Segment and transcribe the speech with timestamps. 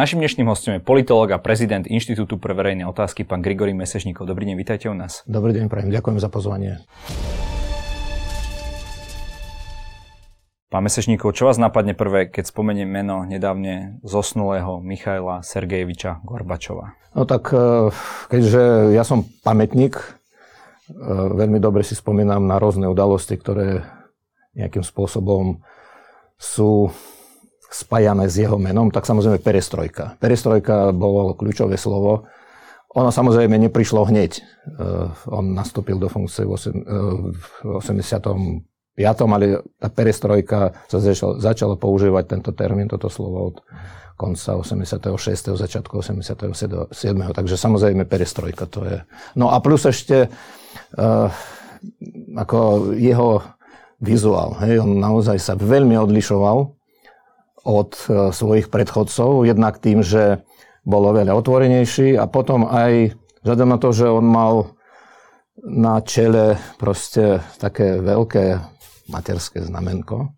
[0.00, 4.24] Našim dnešným hostom je politolog a prezident Inštitútu pre verejné otázky, pán Grigory Mesežníkov.
[4.24, 5.20] Dobrý deň, vítajte u nás.
[5.28, 5.92] Dobrý deň, prajem.
[5.92, 6.80] Ďakujem za pozvanie.
[10.72, 16.96] Pán Mesežníkov, čo vás napadne prvé, keď spomeniem meno nedávne zosnulého Michaila Sergejeviča Gorbačova?
[17.12, 17.92] No tak, e,
[18.32, 20.06] keďže ja som pamätník, e,
[21.12, 23.84] veľmi dobre si spomínam na rôzne udalosti, ktoré
[24.56, 25.60] nejakým spôsobom
[26.40, 26.88] sú
[27.70, 30.18] spájané s jeho menom, tak samozrejme perestrojka.
[30.18, 32.26] Perestrojka bolo kľúčové slovo.
[32.98, 34.42] Ono samozrejme neprišlo hneď.
[34.74, 37.46] Uh, on nastúpil do funkcie v, 8, uh, v
[37.78, 38.66] 85.
[39.06, 40.98] ale tá perestrojka sa
[41.38, 43.56] začalo používať tento termín, toto slovo od
[44.18, 45.54] konca 86.
[45.54, 46.90] začiatku 87.
[47.30, 48.98] Takže samozrejme perestrojka to je.
[49.38, 51.30] No a plus ešte uh,
[52.34, 53.46] ako jeho
[54.02, 54.58] vizuál.
[54.64, 56.79] Hej, on naozaj sa veľmi odlišoval
[57.64, 60.44] od e, svojich predchodcov, jednak tým, že
[60.84, 63.12] bol oveľa otvorenejší a potom aj
[63.44, 64.54] vzhľadom na to, že on mal
[65.60, 68.60] na čele proste také veľké
[69.12, 70.32] materské znamenko,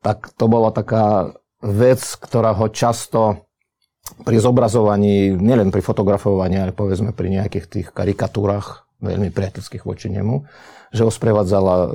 [0.00, 3.44] tak to bola taká vec, ktorá ho často
[4.24, 10.48] pri zobrazovaní, nielen pri fotografovaní, ale povedzme pri nejakých tých karikatúrach veľmi priateľských voči nemu,
[10.92, 11.88] že ho sprevádzala e,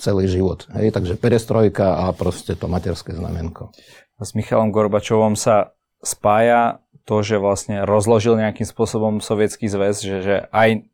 [0.00, 0.64] celý život.
[0.72, 0.96] Hej?
[0.96, 3.72] Takže perestrojka a proste to materské znamenko.
[4.20, 10.36] S Michalom Gorbačovom sa spája to, že vlastne rozložil nejakým spôsobom sovietský zväz, že, že
[10.52, 10.84] aj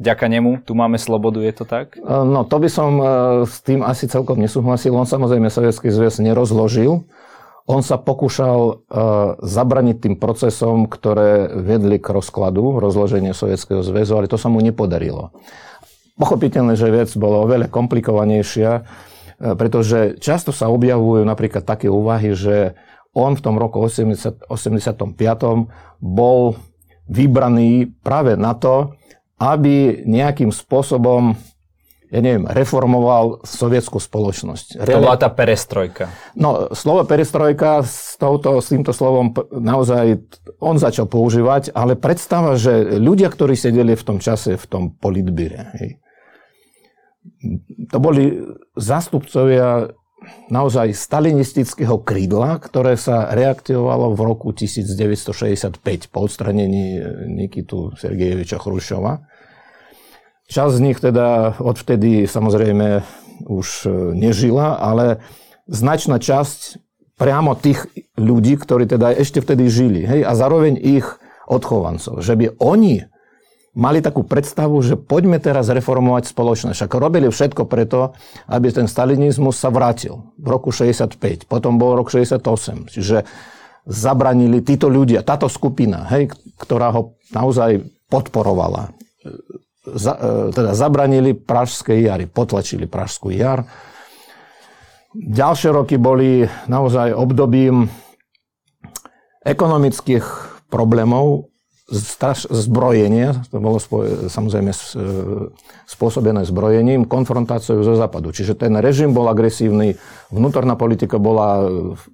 [0.00, 1.96] vďaka nemu tu máme slobodu, je to tak?
[1.96, 3.04] E, no, to by som e,
[3.48, 4.92] s tým asi celkom nesúhlasil.
[4.92, 7.08] On samozrejme sovietský zväz nerozložil.
[7.70, 8.82] On sa pokúšal
[9.38, 15.30] zabraniť tým procesom, ktoré vedli k rozkladu, rozloženie Sovietskeho zväzu, ale to sa mu nepodarilo.
[16.20, 18.82] Pochopiteľné, že vec bola oveľa komplikovanejšia, e,
[19.56, 22.76] pretože často sa objavujú napríklad také úvahy, že
[23.16, 25.16] on v tom roku 80, 85.
[25.98, 26.60] bol
[27.10, 28.94] vybraný práve na to,
[29.40, 31.34] aby nejakým spôsobom
[32.10, 34.82] ja neviem, reformoval sovietskú spoločnosť.
[34.82, 36.10] To bola tá perestrojka.
[36.34, 40.18] No, slovo perestrojka s, touto, s týmto slovom naozaj
[40.58, 45.70] on začal používať, ale predstava, že ľudia, ktorí sedeli v tom čase v tom politbíre,
[45.78, 46.02] hej,
[47.88, 48.36] to boli
[48.76, 49.90] zástupcovia
[50.52, 55.80] naozaj stalinistického krídla, ktoré sa reaktivovalo v roku 1965
[56.12, 57.00] po odstranení
[57.32, 59.24] Nikitu Sergejeviča Chrušova.
[60.50, 63.00] Časť z nich teda odvtedy samozrejme
[63.48, 65.24] už nežila, ale
[65.64, 66.82] značná časť
[67.16, 67.88] priamo tých
[68.20, 71.06] ľudí, ktorí teda ešte vtedy žili, hej, a zároveň ich
[71.48, 73.09] odchovancov, že by oni
[73.74, 76.74] mali takú predstavu, že poďme teraz reformovať spoločnosť.
[76.74, 78.18] Však robili všetko preto,
[78.50, 82.90] aby ten stalinizmus sa vrátil v roku 65, potom bol rok 68.
[82.90, 83.22] Čiže
[83.86, 88.90] zabranili títo ľudia, táto skupina, hej, ktorá ho naozaj podporovala.
[89.80, 93.64] Za, e, teda zabranili Pražskej jary, potlačili Pražskú jar.
[95.14, 97.90] Ďalšie roky boli naozaj obdobím
[99.42, 100.22] ekonomických
[100.70, 101.49] problémov,
[101.90, 104.70] zbrojenie, to bolo spoj, samozrejme
[105.90, 108.30] spôsobené zbrojením, konfrontáciou zo západu.
[108.30, 109.98] Čiže ten režim bol agresívny,
[110.30, 111.66] vnútorná politika bola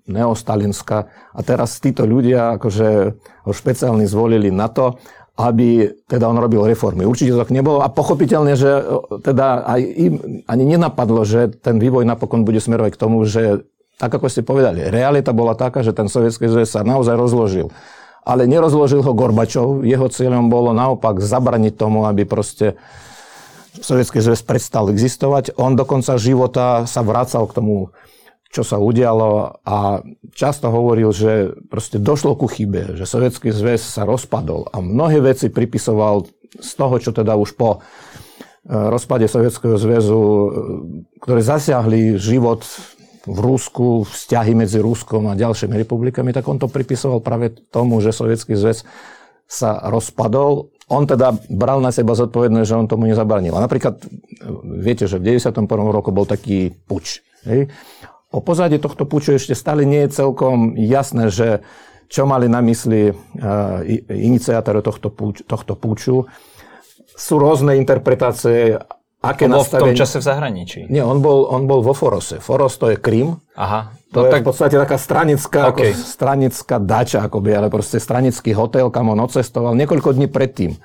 [0.09, 0.99] neostalinská
[1.37, 2.89] a teraz títo ľudia akože
[3.45, 4.97] ho špeciálne zvolili na to,
[5.37, 7.05] aby teda on robil reformy.
[7.05, 8.83] Určite to tak nebolo a pochopiteľne, že e,
[9.21, 10.15] teda aj im
[10.49, 13.69] ani nenapadlo, že ten vývoj napokon bude smerovať k tomu, že
[14.01, 17.69] tak ako ste povedali, realita bola taká, že ten sovietský zväz sa naozaj rozložil
[18.27, 19.87] ale nerozložil ho Gorbačov.
[19.87, 22.75] Jeho cieľom bolo naopak zabraniť tomu, aby proste
[23.79, 25.55] Sovietský zväz prestal existovať.
[25.63, 27.95] On do konca života sa vracal k tomu,
[28.51, 30.01] čo sa udialo a
[30.33, 35.53] často hovoril, že proste došlo ku chybe, že Sovietský zväz sa rozpadol a mnohé veci
[35.53, 36.27] pripisoval
[36.57, 40.49] z toho, čo teda už po eh, rozpade Sovietskeho zväzu, eh,
[41.21, 42.65] ktoré zasiahli život
[43.27, 48.15] v Rusku, vzťahy medzi Ruskom a ďalšími republikami, tak on to pripisoval práve tomu, že
[48.15, 48.87] Sovietský zväz
[49.47, 50.71] sa rozpadol.
[50.87, 53.55] On teda bral na seba zodpovednosť, že on tomu nezabranil.
[53.59, 53.99] A napríklad,
[54.63, 55.67] viete, že v 91.
[55.91, 57.27] roku bol taký puč.
[57.43, 57.71] Hej?
[58.31, 61.67] O pozadí tohto puču ešte stále nie je celkom jasné, že
[62.07, 66.27] čo mali na mysli uh, iniciátori tohto, puč, tohto puču.
[67.17, 68.79] Sú rôzne interpretácie,
[69.33, 69.83] aké on bol nastavenie...
[69.83, 70.81] v tom čase v zahraničí?
[70.87, 72.39] Nie, on bol, on bol vo Forose.
[72.39, 73.35] Foros to je Krym.
[73.59, 73.91] Aha.
[74.15, 74.41] To no je tak...
[74.43, 75.93] v podstate taká stranická, okay.
[75.93, 80.79] ako, stranická dača, akoby, ale proste stranický hotel, kam on odcestoval niekoľko dní predtým.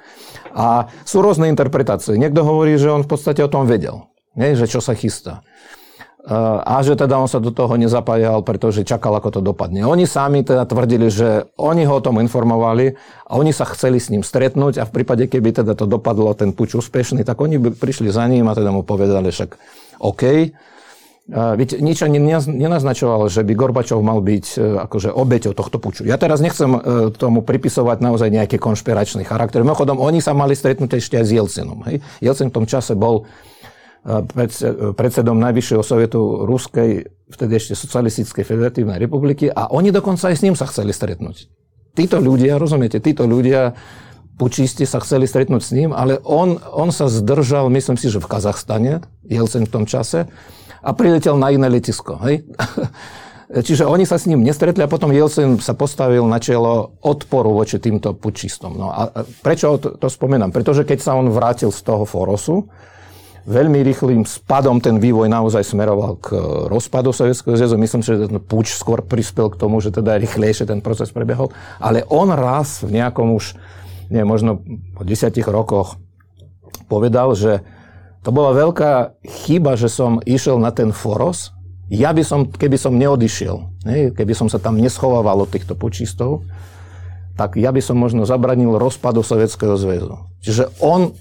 [0.51, 2.19] A sú rôzne interpretácie.
[2.19, 4.57] Niekto hovorí, že on v podstate o tom vedel, nie?
[4.57, 5.45] že čo sa chystá.
[6.29, 9.81] A že teda on sa do toho nezapájal, pretože čakal, ako to dopadne.
[9.89, 12.93] Oni sami teda tvrdili, že oni ho o tom informovali
[13.25, 16.53] a oni sa chceli s ním stretnúť a v prípade, keby teda to dopadlo, ten
[16.53, 19.57] puč úspešný, tak oni by prišli za ním a teda mu povedali však
[20.05, 20.53] OK.
[21.31, 22.19] Veď nič ani
[22.49, 26.03] nenaznačovalo, že by Gorbačov mal byť e, akože obeťou tohto puču.
[26.03, 26.79] Ja teraz nechcem e,
[27.13, 29.63] tomu pripisovať naozaj nejaký konšpiračný charakter.
[29.63, 31.87] Mimochodom, oni sa mali stretnúť ešte aj s Jelcinom.
[31.87, 32.03] Hej?
[32.19, 33.29] Jelcin v tom čase bol
[34.97, 40.57] predsedom Najvyššieho sovietu Ruskej, vtedy ešte Socialistickej federatívnej republiky a oni dokonca aj s ním
[40.57, 41.45] sa chceli stretnúť.
[41.93, 43.77] Títo ľudia, rozumiete, títo ľudia
[44.41, 48.25] pučisti sa chceli stretnúť s ním, ale on, on sa zdržal, myslím si, že v
[48.25, 50.25] Kazachstane, Jelcin v tom čase,
[50.81, 52.17] a priletel na iné letisko.
[52.25, 52.41] Hej?
[53.67, 57.77] Čiže oni sa s ním nestretli a potom Jelcin sa postavil na čelo odporu voči
[57.77, 58.79] týmto pučistom.
[58.79, 59.11] No a
[59.45, 60.49] prečo to, to spomínam?
[60.49, 62.71] Pretože keď sa on vrátil z toho Forosu,
[63.45, 66.37] veľmi rýchlým spadom ten vývoj naozaj smeroval k
[66.69, 67.75] rozpadu Sovietskeho zväzu.
[67.77, 71.49] Myslím, že ten púč skôr prispel k tomu, že teda rýchlejšie ten proces prebehol.
[71.81, 73.57] Ale on raz v nejakom už,
[74.13, 74.61] nie, možno
[74.93, 75.97] po desiatich rokoch
[76.85, 77.65] povedal, že
[78.21, 81.57] to bola veľká chyba, že som išiel na ten foros.
[81.89, 83.83] Ja by som, keby som neodišiel,
[84.15, 86.45] keby som sa tam neschovával od týchto počistov,
[87.35, 90.29] tak ja by som možno zabranil rozpadu Sovietskeho zväzu.
[90.45, 91.17] Čiže on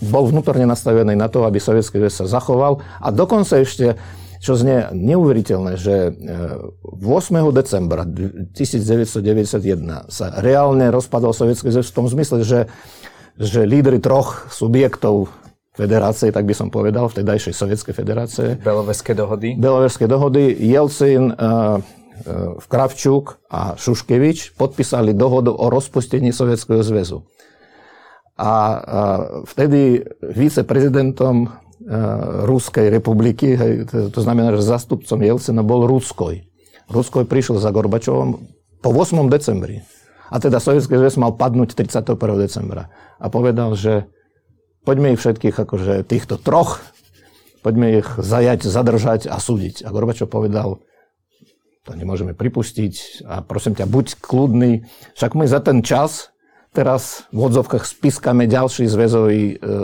[0.00, 3.98] bol vnútorne nastavený na to, aby Sovietský zväz sa zachoval a dokonca ešte
[4.42, 6.98] čo znie neuveriteľné, že 8.
[6.98, 12.66] E, decembra 1991 sa reálne rozpadol Sovietský zväz v tom zmysle, že,
[13.38, 15.30] že lídry troch subjektov
[15.78, 18.58] federácie, tak by som povedal, vtedajšej Sovietskej federácie.
[18.58, 19.54] Beloverské dohody.
[19.54, 20.58] Beloverské dohody.
[20.58, 21.46] Jelcin, e, e,
[22.66, 27.22] Kravčuk a Šuškevič podpísali dohodu o rozpustení Sovietskeho zväzu.
[28.40, 28.80] A
[29.44, 31.48] vtedy viceprezidentom e,
[32.48, 33.54] Ruskej republiky,
[33.88, 36.40] to znamená, že zastupcom Jelcina bol Ruskoj.
[36.88, 38.40] Ruskoj prišiel za Gorbačovom
[38.80, 39.28] po 8.
[39.28, 39.84] decembri.
[40.32, 42.16] A teda Sovietský zväz mal padnúť 31.
[42.40, 42.88] decembra.
[43.20, 44.08] A povedal, že
[44.82, 46.80] poďme ich všetkých, akože týchto troch,
[47.60, 49.84] poďme ich zajať, zadržať a súdiť.
[49.84, 50.80] A Gorbačov povedal,
[51.84, 54.86] to nemôžeme pripustiť a prosím ťa, buď kľudný,
[55.18, 56.31] však my za ten čas
[56.72, 59.74] teraz v odzovkách spiskame ďalší zväzový, e,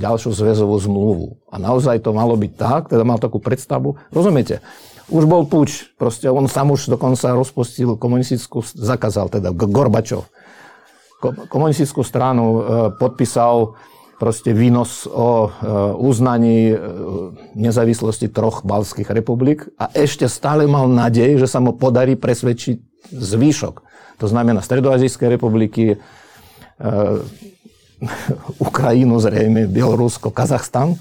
[0.00, 1.26] ďalšiu zväzovú zmluvu.
[1.52, 4.00] A naozaj to malo byť tak, teda mal takú predstavu.
[4.08, 4.64] Rozumiete?
[5.12, 10.24] Už bol puč, proste on sám už dokonca rozpustil komunistickú, zakázal teda Gorbačov.
[11.52, 12.60] Komunistickú stranu e,
[12.96, 13.76] podpísal
[14.16, 15.68] proste výnos o e,
[16.00, 16.72] uznaní
[17.52, 22.76] nezávislosti troch balských republik a ešte stále mal nádej, že sa mu podarí presvedčiť
[23.12, 23.74] zvýšok.
[24.22, 25.98] To znamená Stredoazijské republiky,
[28.66, 30.98] Ukrajinu zrejme, Bielorusko, Kazachstan,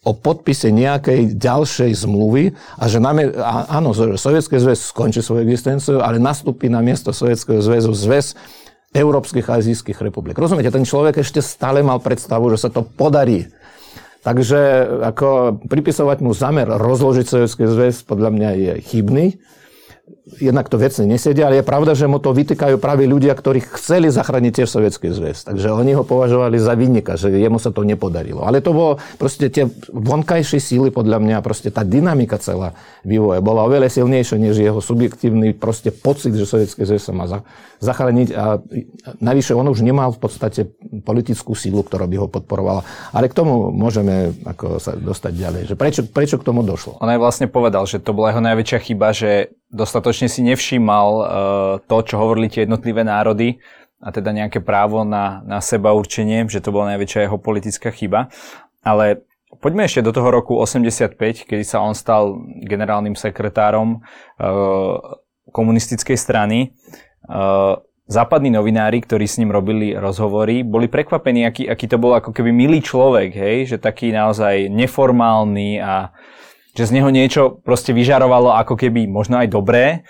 [0.00, 3.36] o podpise nejakej ďalšej zmluvy a že nám je,
[3.68, 8.32] áno, Sovietský zväz skončí svoju existenciu, ale nastúpi na miesto Sovietskeho zväzu zväz
[8.96, 10.40] Európskych a Azijských republik.
[10.40, 13.52] Rozumiete, ten človek ešte stále mal predstavu, že sa to podarí.
[14.24, 14.60] Takže
[15.04, 19.26] ako pripisovať mu zamer rozložiť Sovietský zväz podľa mňa je chybný
[20.38, 24.12] jednak to vecne nesedia, ale je pravda, že mu to vytýkajú práve ľudia, ktorí chceli
[24.12, 25.48] zachrániť tiež Sovietský zväz.
[25.48, 28.44] Takže oni ho považovali za vinnika, že jemu sa to nepodarilo.
[28.44, 33.64] Ale to bolo proste tie vonkajšie síly, podľa mňa, proste tá dynamika celá vývoja bola
[33.64, 37.24] oveľa silnejšia, než jeho subjektívny proste pocit, že Sovietský zväz sa má
[37.80, 38.28] zachrániť.
[38.36, 38.60] A
[39.24, 40.68] navyše on už nemal v podstate
[41.02, 42.84] politickú sílu, ktorá by ho podporovala.
[43.16, 45.62] Ale k tomu môžeme ako sa dostať ďalej.
[45.72, 47.00] Že prečo, prečo k tomu došlo?
[47.00, 49.30] On aj vlastne povedal, že to bola jeho najväčšia chyba, že
[49.70, 51.24] dostatočne si nevšímal uh,
[51.86, 53.62] to, čo hovorili tie jednotlivé národy
[54.00, 58.32] a teda nejaké právo na, na seba určenie, že to bola najväčšia jeho politická chyba.
[58.80, 59.24] Ale
[59.60, 64.96] poďme ešte do toho roku 85, kedy sa on stal generálnym sekretárom uh,
[65.52, 66.72] komunistickej strany.
[67.28, 67.76] Uh,
[68.10, 72.50] západní novinári, ktorí s ním robili rozhovory, boli prekvapení, aký, aký to bol ako keby
[72.50, 73.56] milý človek, hej?
[73.70, 76.10] že taký naozaj neformálny a
[76.74, 80.06] že z neho niečo proste vyžarovalo ako keby možno aj dobré.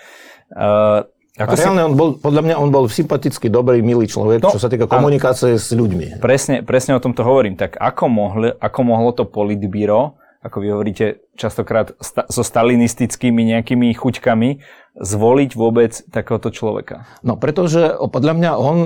[0.53, 1.07] Uh,
[1.39, 1.87] ako a reálne si...
[1.87, 5.55] on bol, podľa mňa on bol sympatický, dobrý, milý človek, no, čo sa týka komunikácie
[5.55, 6.19] s ľuďmi.
[6.19, 7.55] Presne, presne o tomto hovorím.
[7.55, 11.05] Tak ako, mohli, ako mohlo to politbíro, ako vy hovoríte
[11.39, 14.49] častokrát sta- so stalinistickými nejakými chuťkami,
[14.91, 17.07] zvoliť vôbec takéhoto človeka?
[17.23, 18.77] No, pretože podľa mňa on,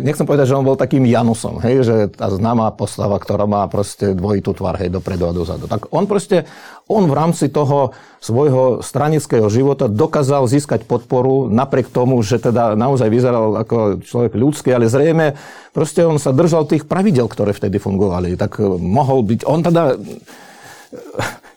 [0.00, 4.16] nechcem povedať, že on bol takým Janusom, hej, že tá známa postava, ktorá má proste
[4.16, 5.68] dvojitú tvár, hej, dopredu a dozadu.
[5.68, 6.48] Tak on proste,
[6.88, 7.92] on v rámci toho
[8.24, 14.72] svojho stranického života dokázal získať podporu napriek tomu, že teda naozaj vyzeral ako človek ľudský,
[14.72, 15.36] ale zrejme
[15.76, 18.40] proste on sa držal tých pravidel, ktoré vtedy fungovali.
[18.40, 20.00] Tak mohol byť, on teda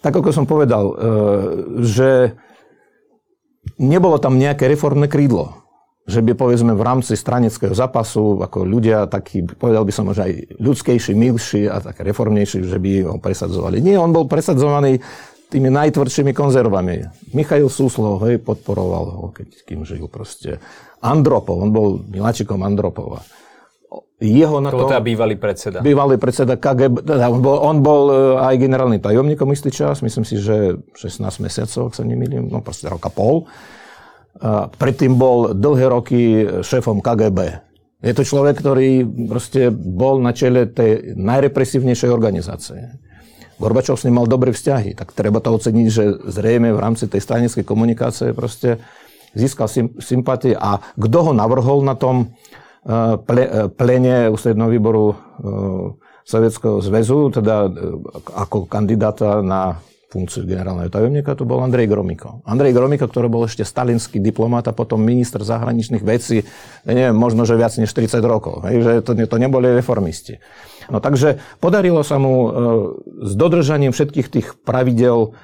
[0.04, 0.96] tak ako som povedal,
[1.80, 2.36] že
[3.80, 5.60] nebolo tam nejaké reformné krídlo
[6.10, 10.58] že by povedzme v rámci straneckého zápasu ako ľudia takí, povedal by som možno aj
[10.58, 13.78] ľudskejší, milší a tak reformnejší, že by ho presadzovali.
[13.78, 14.98] Nie, on bol presadzovaný
[15.54, 17.06] tými najtvrdšími konzervami.
[17.38, 20.58] Michail Súslov, hej, podporoval ho, keď kým žil proste.
[21.06, 23.22] Andropov, on bol miláčikom Andropova.
[24.20, 24.84] Jeho na to...
[24.84, 25.80] Teda bývalý predseda.
[25.80, 30.28] Bývalý predseda KGB, teda on bol, on bol e, aj generálnym tajomníkom istý čas, myslím
[30.28, 33.48] si, že 16 mesiacov, ak sa nemýlim, no proste roka pol.
[34.80, 36.22] Predtým bol dlhé roky
[36.64, 37.64] šéfom KGB.
[38.00, 42.96] Je to človek, ktorý proste bol na čele tej najrepresívnejšej organizácie.
[43.60, 47.20] Gorbačov s ním mal dobré vzťahy, tak treba to oceniť, že zrejme v rámci tej
[47.20, 48.80] stranickej komunikácie proste
[49.36, 49.68] získal
[50.00, 50.56] sympatie.
[50.56, 52.32] A kto ho navrhol na tom
[53.26, 55.16] ple, e, plene ústredného výboru e,
[56.30, 57.66] Sovietskeho zväzu, teda
[58.38, 62.42] ako kandidáta na funkciu generálneho tajomníka, to bol Andrej Gromiko.
[62.46, 66.42] Andrej Gromiko, ktorý bol ešte stalinský diplomat a potom minister zahraničných vecí,
[66.86, 70.42] neviem, možno, že viac než 30 rokov, hej, že to, to neboli reformisti.
[70.90, 72.50] No takže podarilo sa mu e,
[73.30, 75.38] s dodržaním všetkých tých pravidel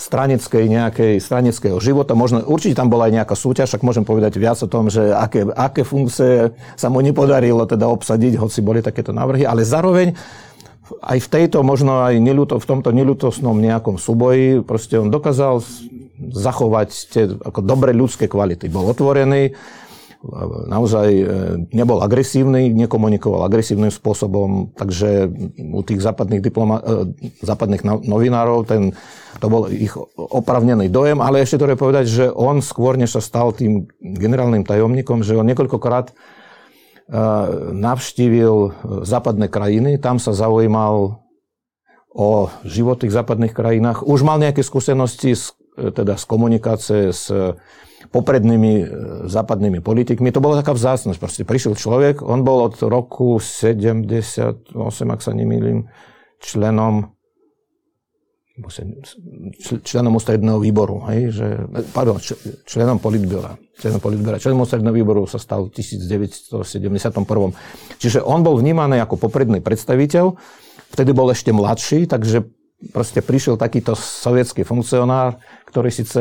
[0.00, 2.16] straneckej nejakej, straneckého života.
[2.16, 5.44] Možno, určite tam bola aj nejaká súťaž, ak môžem povedať viac o tom, že aké,
[5.52, 10.16] aké funkcie sa mu nepodarilo teda obsadiť, hoci boli takéto návrhy, ale zároveň
[11.04, 15.62] aj v tejto, možno aj neľuto, v tomto neľutosnom nejakom súboji, proste on dokázal
[16.20, 18.66] zachovať tie ako dobre ľudské kvality.
[18.72, 19.54] Bol otvorený,
[20.68, 21.24] naozaj e,
[21.72, 28.92] nebol agresívny, nekomunikoval agresívnym spôsobom, takže u tých západných, diploma, e, západných no, novinárov ten,
[29.40, 33.56] to bol ich opravnený dojem, ale ešte treba povedať, že on skôr, než sa stal
[33.56, 36.12] tým generálnym tajomníkom, že on niekoľkokrát
[37.74, 38.70] navštívil
[39.02, 41.18] západné krajiny, tam sa zaujímal
[42.14, 44.06] o život v tých západných krajinách.
[44.06, 47.26] Už mal nejaké skúsenosti s, teda z komunikácie s
[48.10, 48.86] poprednými e,
[49.30, 50.34] západnými politikmi.
[50.34, 51.18] To bola taká vzácnosť.
[51.18, 54.74] Proste prišiel človek, on bol od roku 78,
[55.06, 55.86] ak sa nemýlim,
[56.42, 57.14] členom
[59.80, 61.48] členom ústredného výboru, hej, že,
[61.96, 62.20] pardon,
[62.68, 63.56] členom politbíra.
[63.80, 64.36] Členom politbíra.
[64.36, 66.92] Členom ústredného výboru sa stal v 1971.
[67.96, 70.36] Čiže on bol vnímaný ako popredný predstaviteľ,
[70.92, 72.44] vtedy bol ešte mladší, takže
[72.88, 75.36] proste prišiel takýto sovietský funkcionár,
[75.68, 76.20] ktorý síce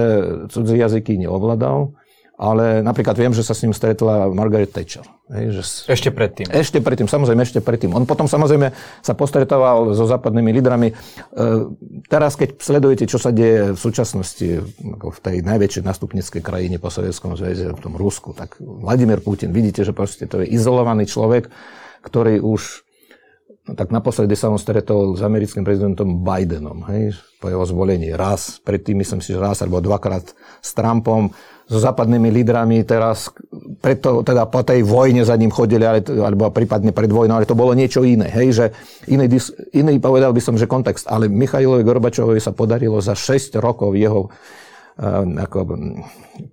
[0.52, 1.96] cudzie jazyky neovládal,
[2.40, 5.04] ale napríklad viem, že sa s ním stretla Margaret Thatcher.
[5.28, 5.62] Hej, že...
[5.92, 6.48] Ešte predtým.
[6.48, 7.92] Ešte predtým, samozrejme, ešte predtým.
[7.92, 8.72] On potom samozrejme
[9.04, 10.88] sa postretával so západnými lídrami.
[10.88, 10.94] E,
[12.08, 14.48] teraz, keď sledujete, čo sa deje v súčasnosti
[14.96, 19.84] v tej najväčšej nástupnickej krajine po Sovietskom zväze, v tom Rusku, tak Vladimír Putin, vidíte,
[19.84, 21.52] že proste to je izolovaný človek,
[22.08, 22.88] ktorý už
[23.76, 28.14] tak naposledy sa on stretol s americkým prezidentom Bidenom, hej, po jeho zvolení.
[28.14, 31.34] Raz, predtým myslím si, že raz alebo dvakrát s Trumpom
[31.70, 33.30] so západnými lídrami teraz,
[33.78, 37.54] preto, teda po tej vojne za ním chodili, ale, alebo prípadne pred vojnou, ale to
[37.54, 38.26] bolo niečo iné.
[38.26, 38.66] Hej, že
[39.06, 39.30] iný,
[39.78, 41.06] iný, povedal by som, že kontext.
[41.06, 45.58] Ale Michailovi Gorbačovovi sa podarilo za 6 rokov jeho uh, ako,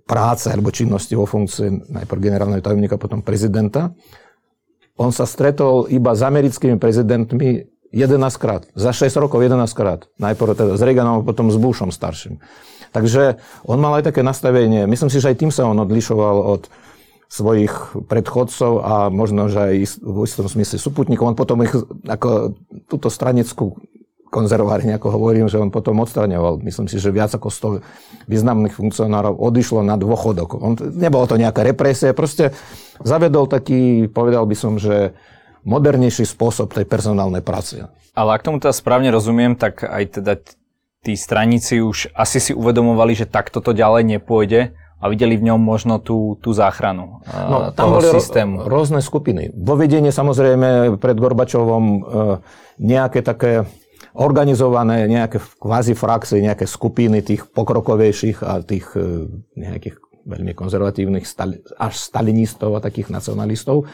[0.05, 3.97] práce alebo činnosti vo funkcii najprv generálneho tajomníka, potom prezidenta.
[4.97, 8.67] On sa stretol iba s americkými prezidentmi 11 krát.
[8.73, 10.09] Za 6 rokov 11 krát.
[10.19, 12.41] Najprv teda s Reaganom, potom s Bushom starším.
[12.91, 14.89] Takže on mal aj také nastavenie.
[14.89, 16.67] Myslím si, že aj tým sa on odlišoval od
[17.27, 17.71] svojich
[18.07, 21.35] predchodcov a možno, že aj v istom smysle súputníkov.
[21.35, 21.75] On potom ich
[22.07, 22.55] ako
[22.87, 23.75] túto stranickú
[24.27, 26.59] konzervárne, ako hovorím, že on potom odstraňoval.
[26.63, 27.47] Myslím si, že viac ako
[27.79, 30.59] 100 významných funkcionárov odišlo na dôchodok.
[30.59, 32.51] On, nebolo to nejaká represia, proste
[33.01, 35.15] zavedol taký, povedal by som, že
[35.67, 37.83] modernejší spôsob tej personálnej práce.
[38.15, 40.39] Ale ak tomu teda správne rozumiem, tak aj teda
[41.03, 45.61] tí straníci už asi si uvedomovali, že takto to ďalej nepôjde a videli v ňom
[45.61, 48.65] možno tú, tú záchranu no, tam toho boli systému.
[48.65, 49.53] rôzne skupiny.
[49.53, 51.99] Vo vedenie samozrejme pred Gorbačovom e,
[52.81, 53.69] nejaké také
[54.15, 59.97] organizované nejaké kvázi frakcie, nejaké skupiny tých pokrokovejších a tých e, nejakých
[60.27, 61.25] veľmi konzervatívnych
[61.79, 63.87] až stalinistov a takých nacionalistov,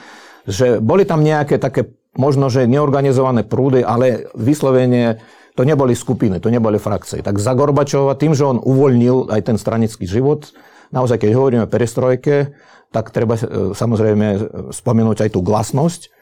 [0.49, 5.21] že boli tam nejaké také možno, že neorganizované prúdy, ale vyslovene
[5.53, 7.21] to neboli skupiny, to neboli frakcie.
[7.21, 10.49] Tak za Gorbačova, tým, že on uvoľnil aj ten stranický život,
[10.89, 12.57] naozaj, keď hovoríme o perestrojke,
[12.93, 14.27] tak treba e, samozrejme
[14.73, 16.13] spomenúť aj tú glasnosť.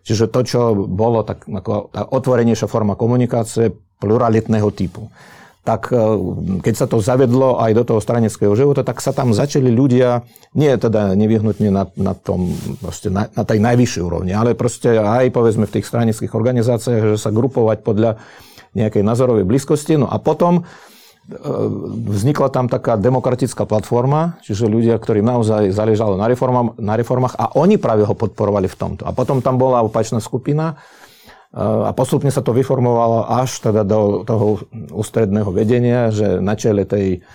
[0.00, 5.12] Čiže to, čo bolo tak, ako tá otvorenejšia forma komunikácie pluralitného typu.
[5.60, 5.96] Tak e,
[6.64, 10.24] keď sa to zavedlo aj do toho straneckého života, tak sa tam začali ľudia,
[10.56, 12.56] nie teda nevyhnutne na, na, tom,
[13.12, 17.28] na, na tej najvyššej úrovni, ale proste aj povedzme v tých straneckých organizáciách, že sa
[17.28, 18.16] grupovať podľa
[18.72, 20.00] nejakej názorovej blízkosti.
[20.00, 20.64] No a potom
[22.10, 27.54] vznikla tam taká demokratická platforma, čiže ľudia, ktorým naozaj záležalo na, reformám, na reformách a
[27.54, 29.02] oni práve ho podporovali v tomto.
[29.06, 30.78] A potom tam bola opačná skupina
[31.54, 34.62] a postupne sa to vyformovalo až teda do toho
[34.94, 37.26] ústredného vedenia, že na čele tej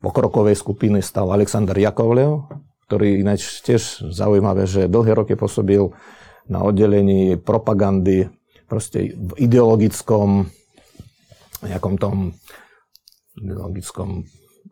[0.00, 2.48] pokrokovej skupiny stal Aleksandr Jakovlev,
[2.88, 5.92] ktorý ináč tiež zaujímavé, že dlhé roky pôsobil
[6.48, 8.32] na oddelení propagandy
[8.64, 10.48] proste v ideologickom
[11.60, 12.32] nejakom tom
[13.38, 14.24] ideologickom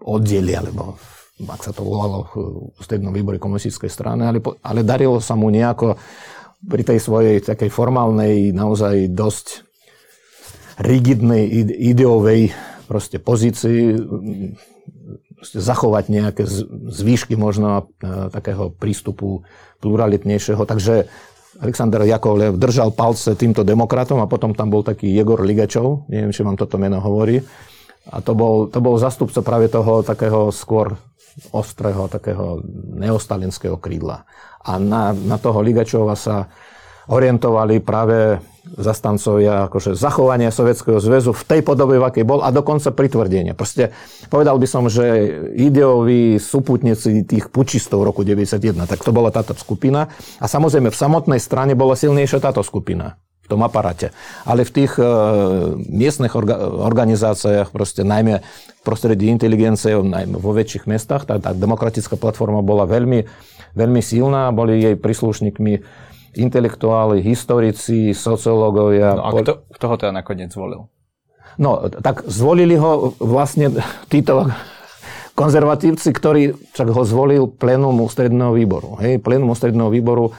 [0.03, 0.99] oddeli, alebo
[1.39, 2.35] ak sa to volalo v
[2.83, 5.95] ústrednom výbore komunistickej strany, ale, ale darilo sa mu nejako
[6.67, 9.63] pri tej svojej takej formálnej, naozaj dosť
[10.83, 11.47] rigidnej
[11.95, 12.51] ideovej
[12.91, 13.95] proste pozícii
[15.39, 16.43] zachovať nejaké
[16.91, 19.47] zvýšky možno e, takého prístupu
[19.79, 20.67] pluralitnejšieho.
[20.67, 21.07] Takže
[21.63, 26.43] Aleksandr Jakovlev držal palce týmto demokratom a potom tam bol taký Jegor Ligačov, neviem, či
[26.43, 27.39] vám toto meno hovorí.
[28.09, 30.97] A to bol, to bol zastupca práve toho takého skôr
[31.53, 32.65] ostrého, takého
[32.99, 34.25] neostalinského krídla.
[34.65, 36.51] A na, na toho Ligačova sa
[37.09, 38.41] orientovali práve
[38.77, 43.57] zastancovia akože zachovania Sovietskeho zväzu v tej podobe, v akej bol a dokonca pritvrdenie.
[43.57, 43.97] Proste
[44.29, 45.05] povedal by som, že
[45.57, 50.13] ideoví súputníci tých pučistov roku 91, tak to bola táto skupina.
[50.37, 53.17] A samozrejme v samotnej strane bola silnejšia táto skupina
[54.45, 55.05] Ale v tých e,
[55.89, 62.21] miestnych orga, organizáciách, proste najmä v prostredí inteligencie, najmä vo väčších mestách, tá, tá demokratická
[62.21, 63.25] platforma bola veľmi,
[63.73, 65.73] veľmi silná, boli jej príslušníkmi
[66.37, 69.17] intelektuáli, historici, sociológovia.
[69.17, 70.93] No a kto, kto ho teda nakoniec zvolil?
[71.59, 73.73] No, tak zvolili ho vlastne
[74.07, 74.47] títo
[75.35, 76.43] konzervatívci, ktorí
[76.75, 78.99] však ho zvolil plénum ústredného výboru.
[78.99, 80.35] Hej, plénum ústredného výboru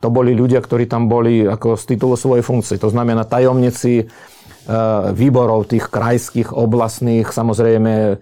[0.00, 2.80] to boli ľudia, ktorí tam boli ako z titulu svojej funkcie.
[2.80, 4.04] To znamená tajomníci e,
[5.12, 8.16] výborov tých krajských, oblastných, samozrejme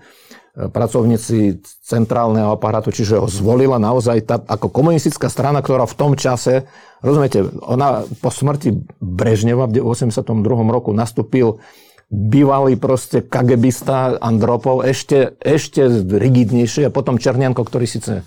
[0.58, 6.66] pracovníci centrálneho aparátu, čiže ho zvolila naozaj tá, ako komunistická strana, ktorá v tom čase,
[6.98, 10.18] rozumiete, ona po smrti Brežneva v 82.
[10.66, 11.62] roku nastúpil
[12.10, 18.26] bývalý proste kagebista Andropov, ešte, ešte rigidnejší a potom Černianko, ktorý síce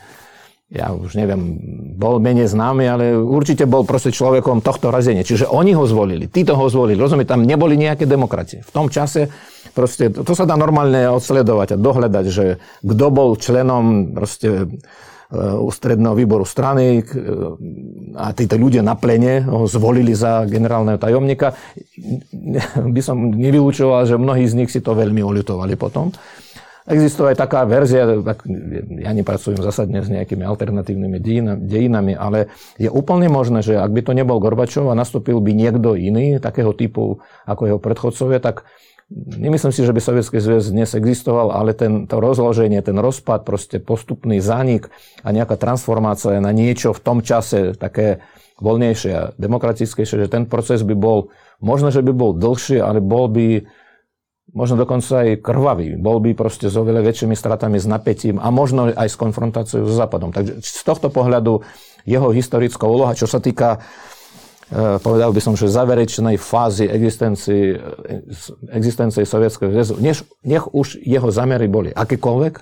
[0.72, 1.60] ja už neviem,
[2.00, 5.28] bol menej známy, ale určite bol proste človekom tohto razenia.
[5.28, 6.96] Čiže oni ho zvolili, títo ho zvolili.
[6.96, 8.64] Rozumie, tam neboli nejaké demokracie.
[8.64, 9.28] V tom čase
[9.76, 12.46] proste, to sa dá normálne odsledovať a dohľadať, že
[12.88, 14.66] kto bol členom proste e,
[15.60, 17.20] ústredného výboru strany e,
[18.16, 21.52] a títo ľudia na plene ho zvolili za generálneho tajomníka.
[22.96, 26.16] By som nevylúčoval, že mnohí z nich si to veľmi oľutovali potom.
[26.90, 28.10] Existuje aj taká verzia,
[28.90, 31.18] ja nepracujem zasadne s nejakými alternatívnymi
[31.62, 32.50] dejinami, ale
[32.82, 36.74] je úplne možné, že ak by to nebol Gorbačov a nastúpil by niekto iný, takého
[36.74, 38.66] typu ako jeho predchodcovia, tak
[39.14, 43.78] nemyslím si, že by Sovietský zväz dnes existoval, ale ten, to rozloženie, ten rozpad, proste
[43.78, 44.90] postupný zánik
[45.22, 48.26] a nejaká transformácia na niečo v tom čase také
[48.58, 53.30] voľnejšie a demokratickejšie, že ten proces by bol, možno, že by bol dlhší, ale bol
[53.30, 53.66] by
[54.52, 55.96] možno dokonca aj krvavý.
[55.96, 59.96] Bol by proste s oveľa väčšími stratami, s napätím a možno aj s konfrontáciou so
[59.96, 60.34] Západom.
[60.36, 61.64] Takže z tohto pohľadu
[62.04, 63.80] jeho historická úloha, čo sa týka
[64.68, 67.80] e, povedal by som, že záverečnej fázy existencie,
[68.74, 69.96] existencie Sovietskeho zväzu,
[70.44, 72.54] nech už jeho zamery boli akékoľvek,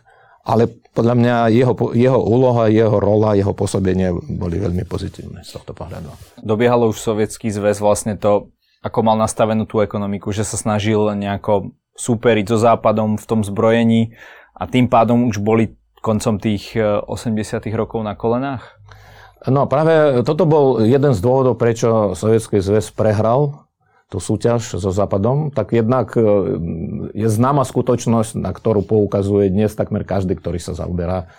[0.45, 5.77] ale podľa mňa jeho, jeho úloha, jeho rola, jeho pôsobenie boli veľmi pozitívne z tohto
[5.77, 6.09] pohľadu.
[6.41, 11.75] Dobiehalo už Sovietský zväz vlastne to ako mal nastavenú tú ekonomiku, že sa snažil nejako
[11.99, 14.15] súperiť so západom v tom zbrojení
[14.55, 18.79] a tým pádom už boli koncom tých 80 e, rokov na kolenách?
[19.47, 23.67] No práve toto bol jeden z dôvodov, prečo Sovietský zväz prehral
[24.09, 26.23] tú súťaž so Západom, tak jednak e,
[27.13, 31.29] je známa skutočnosť, na ktorú poukazuje dnes takmer každý, ktorý sa zaoberá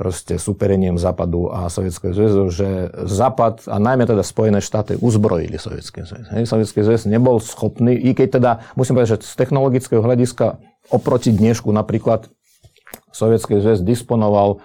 [0.00, 6.08] proste superením Západu a Sovietskeho zväzu, že Západ a najmä teda Spojené štáty uzbrojili Sovietský
[6.08, 6.32] zväz.
[6.48, 10.56] Sovietský zväz nebol schopný, i keď teda, musím povedať, že z technologického hľadiska
[10.88, 12.32] oproti dnešku napríklad
[13.12, 14.64] Sovietský zväz disponoval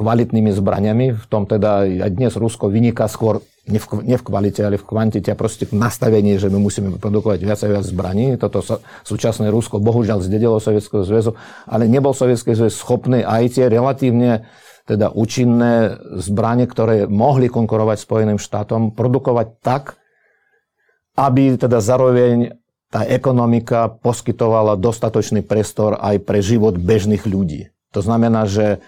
[0.00, 4.64] kvalitnými zbraniami, v tom teda aj dnes Rusko vyniká skôr nie v, nie v kvalite,
[4.64, 8.40] ale v kvantite a proste v nastavení, že my musíme produkovať viac a viac zbraní.
[8.40, 11.36] Toto sa, súčasné Rusko bohužiaľ zdedilo Sovietskeho zväzu,
[11.68, 14.48] ale nebol Sovietský zväz schopný aj tie relatívne
[14.88, 20.00] teda účinné zbranie, ktoré mohli konkurovať Spojeným štátom, produkovať tak,
[21.20, 22.56] aby teda zároveň
[22.90, 27.70] tá ekonomika poskytovala dostatočný priestor aj pre život bežných ľudí.
[27.94, 28.82] To znamená, že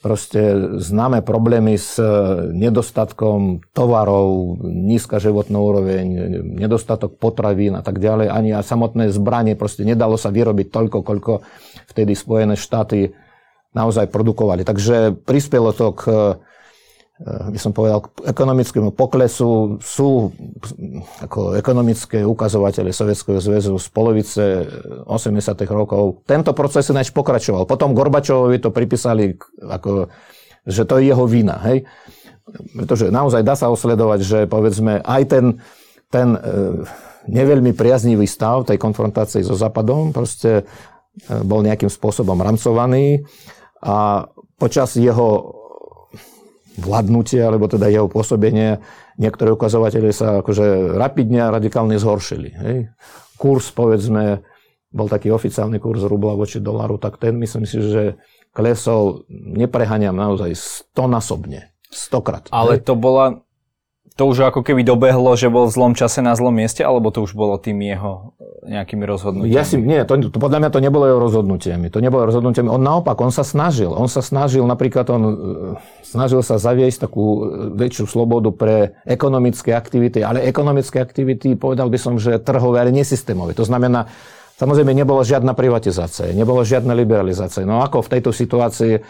[0.00, 2.00] proste známe problémy s
[2.56, 6.06] nedostatkom tovarov, nízka životná úroveň,
[6.56, 8.32] nedostatok potravín a tak ďalej.
[8.32, 11.32] Ani a samotné zbranie, proste nedalo sa vyrobiť toľko, koľko
[11.92, 13.12] vtedy Spojené štáty
[13.76, 14.64] naozaj produkovali.
[14.64, 16.02] Takže prispelo to k
[17.20, 20.32] by som povedal, k ekonomickému poklesu sú
[21.20, 24.44] ako ekonomické ukazovatele Sovietskeho zväzu z polovice
[25.04, 25.28] 80.
[25.68, 26.24] rokov.
[26.24, 27.68] Tento proces ináč pokračoval.
[27.68, 30.08] Potom Gorbačovovi to pripísali, ako,
[30.64, 31.60] že to je jeho vina.
[31.68, 31.84] Hej?
[32.72, 35.44] Pretože naozaj dá sa osledovať, že povedzme aj ten,
[36.08, 36.40] ten e,
[37.28, 40.64] neveľmi priaznivý stav tej konfrontácie so Západom proste
[41.44, 43.28] bol nejakým spôsobom ramcovaný
[43.84, 44.24] a
[44.56, 45.59] počas jeho
[46.80, 48.80] vládnutie, alebo teda jeho pôsobenie,
[49.20, 52.50] niektoré ukazovatele sa akože rapidne a radikálne zhoršili.
[52.56, 52.76] Hej.
[53.36, 54.40] Kurs, povedzme,
[54.90, 58.18] bol taký oficiálny kurz rubla voči dolaru, tak ten myslím si, že
[58.50, 62.50] klesol, nepreháňam naozaj stonásobne, stokrát.
[62.50, 62.88] Ale hej.
[62.88, 63.44] to bola
[64.20, 67.24] to už ako keby dobehlo, že bol v zlom čase na zlom mieste, alebo to
[67.24, 69.56] už bolo tým jeho e, nejakými rozhodnutiami?
[69.56, 71.88] Ja si, nie, to, to, podľa mňa to nebolo jeho rozhodnutiami.
[71.88, 72.68] To nebolo rozhodnutiami.
[72.68, 73.88] On naopak, on sa snažil.
[73.88, 75.32] On sa snažil, napríklad on e,
[76.04, 77.38] snažil sa zaviesť takú e,
[77.80, 83.56] väčšiu slobodu pre ekonomické aktivity, ale ekonomické aktivity, povedal by som, že trhové, ale nesystémové.
[83.56, 84.04] To znamená,
[84.60, 87.64] samozrejme, nebolo žiadna privatizácia, nebolo žiadna liberalizácia.
[87.64, 89.00] No ako v tejto situácii,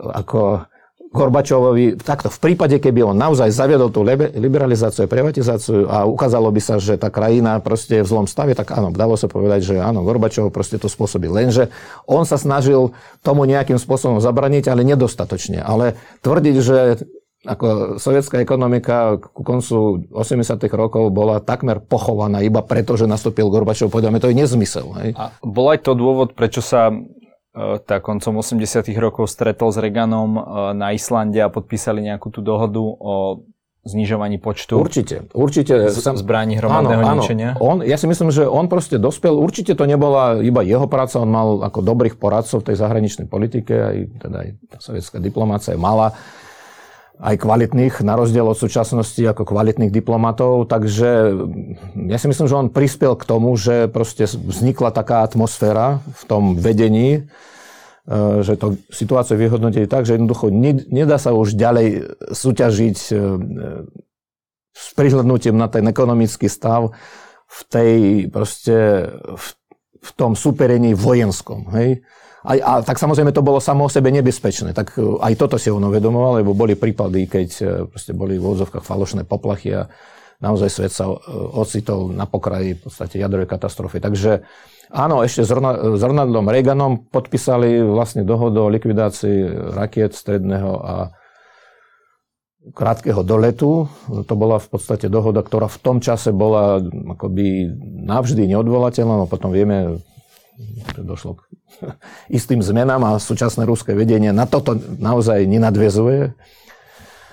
[0.00, 0.64] ako
[1.08, 4.04] Gorbačovovi, takto v prípade, keby on naozaj zaviedol tú
[4.36, 8.52] liberalizáciu a privatizáciu a ukázalo by sa, že tá krajina proste je v zlom stave,
[8.52, 11.32] tak áno, dalo sa povedať, že áno, Gorbačov proste to spôsobil.
[11.32, 11.72] Lenže
[12.04, 12.92] on sa snažil
[13.24, 15.64] tomu nejakým spôsobom zabraniť, ale nedostatočne.
[15.64, 16.78] Ale tvrdiť, že
[17.46, 20.58] ako sovietská ekonomika ku koncu 80.
[20.74, 24.90] rokov bola takmer pochovaná iba preto, že nastúpil Gorbačov, povedame, to je nezmysel.
[25.00, 25.16] Hej?
[25.16, 26.90] A bol aj to dôvod, prečo sa
[27.58, 30.42] E, tak koncom 80 rokov stretol s Reganom e,
[30.78, 33.42] na Islande a podpísali nejakú tú dohodu o
[33.88, 37.56] znižovaní počtu určite, určite, z, zbraní hromadného áno, ničenia?
[37.56, 37.62] Áno.
[37.62, 41.30] On, ja si myslím, že on proste dospel, určite to nebola iba jeho práca, on
[41.32, 43.96] mal ako dobrých poradcov v tej zahraničnej politike, aj,
[44.28, 46.12] teda aj tá sovietská diplomácia je mala
[47.18, 51.34] aj kvalitných, na rozdiel od súčasnosti ako kvalitných diplomatov, takže
[52.06, 56.54] ja si myslím, že on prispel k tomu, že proste vznikla taká atmosféra v tom
[56.54, 57.26] vedení,
[58.06, 60.54] e, že to situáciu vyhodnotili tak, že jednoducho
[60.94, 63.14] nedá sa už ďalej súťažiť e,
[64.78, 66.94] s prihľadnutím na ten ekonomický stav
[67.50, 67.94] v tej
[68.30, 69.46] proste v,
[69.98, 71.66] v tom superení vojenskom.
[71.74, 72.06] Hej?
[72.48, 74.72] A, a tak samozrejme to bolo samo o sebe nebezpečné.
[74.72, 78.44] Tak e, aj toto si on uvedomoval, lebo boli prípady, keď e, proste boli v
[78.48, 79.84] úvodzovkách falošné poplachy a
[80.40, 81.16] naozaj svet sa e,
[81.52, 84.00] ocitol na pokraji v podstate jadrovej katastrofy.
[84.00, 84.48] Takže
[84.88, 85.52] áno, ešte s,
[86.00, 90.94] Ronaldom Reaganom podpísali vlastne dohodu o likvidácii rakiet stredného a
[92.72, 93.92] krátkeho doletu.
[94.08, 96.80] To bola v podstate dohoda, ktorá v tom čase bola
[97.12, 97.68] akoby
[98.08, 100.00] navždy neodvolateľná, no potom vieme,
[100.98, 101.40] došlo k
[102.38, 106.34] istým zmenám a súčasné ruské vedenie na toto naozaj nenadvezuje.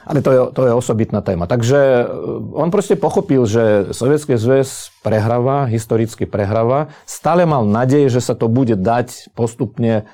[0.05, 1.49] Ale to je, to je osobitná téma.
[1.49, 2.05] Takže eh,
[2.53, 6.93] on proste pochopil, že Sovietský zväz prehráva, historicky prehráva.
[7.09, 10.05] Stále mal nádej, že sa to bude dať postupne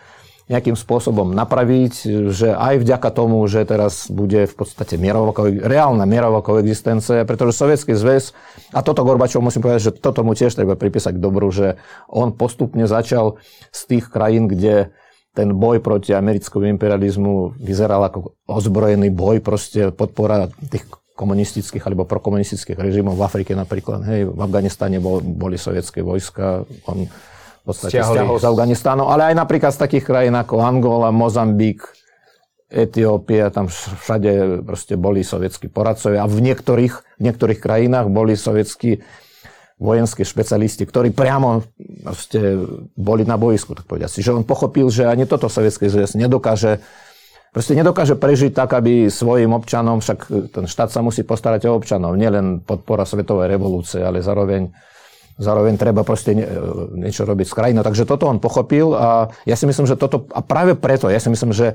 [0.51, 1.93] nejakým spôsobom napraviť,
[2.27, 7.95] že aj vďaka tomu, že teraz bude v podstate mierová, reálna mierová koexistencia, pretože Sovietský
[7.95, 8.35] zväz,
[8.75, 11.79] a toto Gorbačov musím povedať, že toto mu tiež treba pripísať k dobru, že
[12.11, 13.39] on postupne začal
[13.71, 14.91] z tých krajín, kde
[15.31, 20.83] ten boj proti americkému imperializmu vyzeral ako ozbrojený boj, proste podpora tých
[21.15, 24.03] komunistických alebo prokomunistických režimov v Afrike napríklad.
[24.03, 27.07] Hej, v Afganistane bol, boli sovietské vojska, on
[27.61, 31.85] v podstate stiahol z Afganistánu, ale aj napríklad z takých krajín ako Angola, Mozambik,
[32.71, 39.03] Etiópia, tam všade proste boli sovietskí poradcovia a v niektorých, v niektorých krajinách boli sovietskí
[39.81, 41.65] vojenskí špecialisti, ktorí priamo
[42.05, 42.61] proste
[42.93, 44.13] boli na boisku, tak povedať.
[44.21, 46.79] Čiže on pochopil, že ani toto sovietské zväz nedokáže
[47.51, 50.19] proste nedokáže prežiť tak, aby svojim občanom, však
[50.55, 54.71] ten štát sa musí postarať o občanov, nielen podpora svetovej revolúcie, ale zároveň
[55.41, 56.45] zároveň treba proste nie,
[56.93, 57.81] niečo robiť s krajinou.
[57.81, 61.33] Takže toto on pochopil a ja si myslím, že toto, a práve preto, ja si
[61.33, 61.73] myslím, že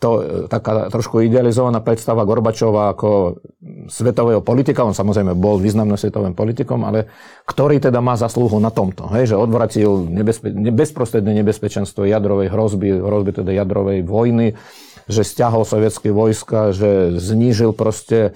[0.00, 3.36] to taká trošku idealizovaná predstava Gorbačova ako
[3.84, 7.04] svetového politika, on samozrejme bol významným svetovým politikom, ale
[7.44, 13.44] ktorý teda má zaslúhu na tomto, hej, že odvratil nebezpe- bezprostredné nebezpečenstvo jadrovej hrozby, hrozby
[13.44, 14.56] teda jadrovej vojny,
[15.04, 18.32] že stiahol sovietské vojska, že znížil proste,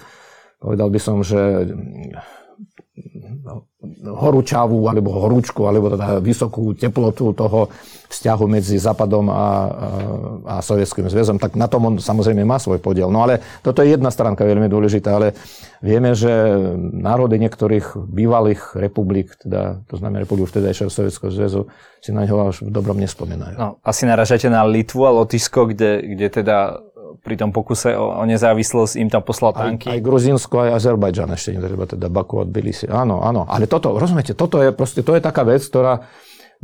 [0.61, 1.65] povedal by som, že
[4.07, 7.69] horúčavú alebo horúčku, alebo teda vysokú teplotu toho
[8.09, 9.47] vzťahu medzi Západom a, a,
[10.47, 10.55] a
[11.11, 13.11] zväzom, tak na tom on samozrejme má svoj podiel.
[13.11, 15.35] No ale toto je jedna stránka veľmi dôležitá, ale
[15.83, 16.31] vieme, že
[16.79, 21.61] národy niektorých bývalých republik, teda, to znamená republik vtedajšieho Sovietského zväzu,
[21.99, 23.57] si na ňo až v dobrom nespomínajú.
[23.59, 26.79] No, asi naražate na Litvu a Lotyšsko, kde, kde teda
[27.23, 29.93] pri tom pokuse o, o nezávislosť im tam poslal tanky.
[29.93, 32.91] Aj, aj Gruzínsko, aj Azerbajdžan ešte netreba teda Baku odbili si.
[32.91, 33.47] Áno, áno.
[33.47, 36.09] Ale toto, rozumiete, toto je proste, to je taká vec, ktorá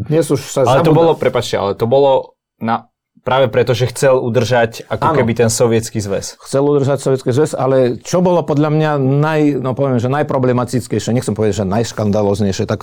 [0.00, 0.88] dnes už sa Ale zabudá.
[0.88, 5.32] to bolo, prepačte, ale to bolo na, práve preto, že chcel udržať ako ano, keby
[5.36, 6.40] ten sovietský zväz.
[6.40, 11.36] Chcel udržať sovietský zväz, ale čo bolo podľa mňa naj, no poviem, že najproblematickejšie, nechcem
[11.36, 12.80] povedať, že najškandaloznejšie, tak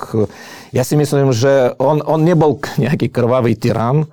[0.74, 4.06] ja si myslím, že on, on nebol nejaký krvavý tyran,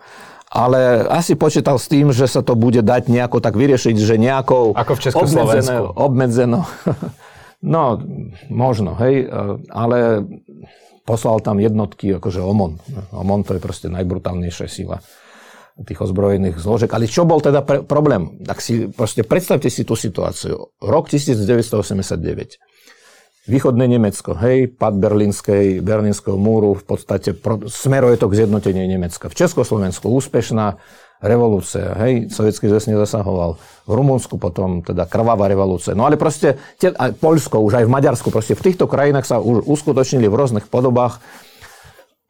[0.54, 4.70] ale asi počítal s tým, že sa to bude dať nejako tak vyriešiť, že nejakou...
[4.78, 5.98] Ako v Československu.
[5.98, 6.62] Obmedzeno.
[7.64, 7.96] No,
[8.52, 9.24] možno, hej,
[9.72, 10.20] ale
[11.08, 12.76] poslal tam jednotky, akože OMON.
[13.08, 15.00] OMON to je proste najbrutálnejšia sila
[15.80, 16.92] tých ozbrojených zložek.
[16.92, 18.36] Ale čo bol teda pre- problém?
[18.44, 20.76] Tak si proste predstavte si tú situáciu.
[20.78, 22.60] Rok 1989
[23.44, 29.28] východné Nemecko, hej, pad berlínskej, berlínskeho múru, v podstate pro, smeruje to k zjednoteniu Nemecka.
[29.28, 30.80] V Československu úspešná
[31.20, 33.56] revolúcia, hej, sovietský zväz nezasahoval.
[33.88, 35.96] V Rumunsku potom teda krvavá revolúcia.
[35.96, 39.36] No ale proste, te, aj Polsko, už aj v Maďarsku, proste v týchto krajinách sa
[39.40, 41.20] už uskutočnili v rôznych podobách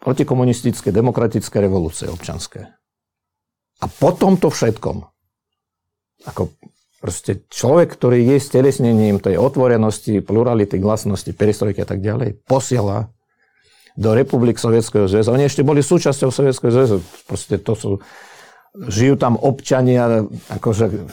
[0.02, 2.74] protikomunistické, demokratické revolúcie občanské.
[3.82, 5.02] A po tomto všetkom,
[6.28, 6.54] ako
[7.04, 13.12] Proste človek, ktorý je stelesnením tej otvorenosti, plurality, glasnosti, perestrojky a tak ďalej, posiela
[13.92, 15.36] do republik Sovietskeho zväzu.
[15.36, 17.04] Oni ešte boli súčasťou Sovietskeho zväzu.
[17.28, 17.90] Proste to sú,
[18.88, 21.04] žijú tam občania, akože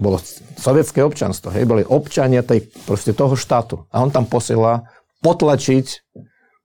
[0.00, 0.16] bolo
[0.56, 3.84] sovietské občanstvo, hej, boli občania tej, proste toho štátu.
[3.92, 4.88] A on tam posiela
[5.20, 6.16] potlačiť,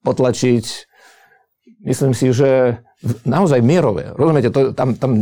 [0.07, 0.65] potlačiť,
[1.83, 2.79] myslím si, že
[3.25, 4.13] naozaj mierové.
[4.13, 5.17] Rozumiete, to, tam, tam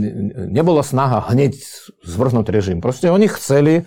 [0.51, 1.55] nebola snaha hneď
[2.03, 2.83] zvrhnúť režim.
[2.83, 3.85] Proste oni chceli uh,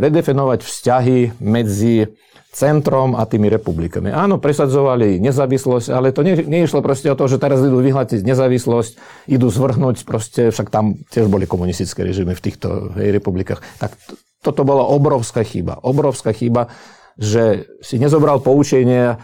[0.00, 2.08] redefinovať vzťahy medzi
[2.56, 4.08] centrom a tými republikami.
[4.08, 8.24] Áno, presadzovali nezávislosť, ale to nie, nie išlo proste o to, že teraz idú vyhľadiť
[8.24, 8.92] nezávislosť,
[9.28, 13.60] idú zvrhnúť, proste, však tam tiež boli komunistické režimy v týchto hej, republikách.
[13.76, 15.84] Tak to, toto bola obrovská chyba.
[15.84, 16.72] Obrovská chyba,
[17.20, 19.20] že si nezobral poučenie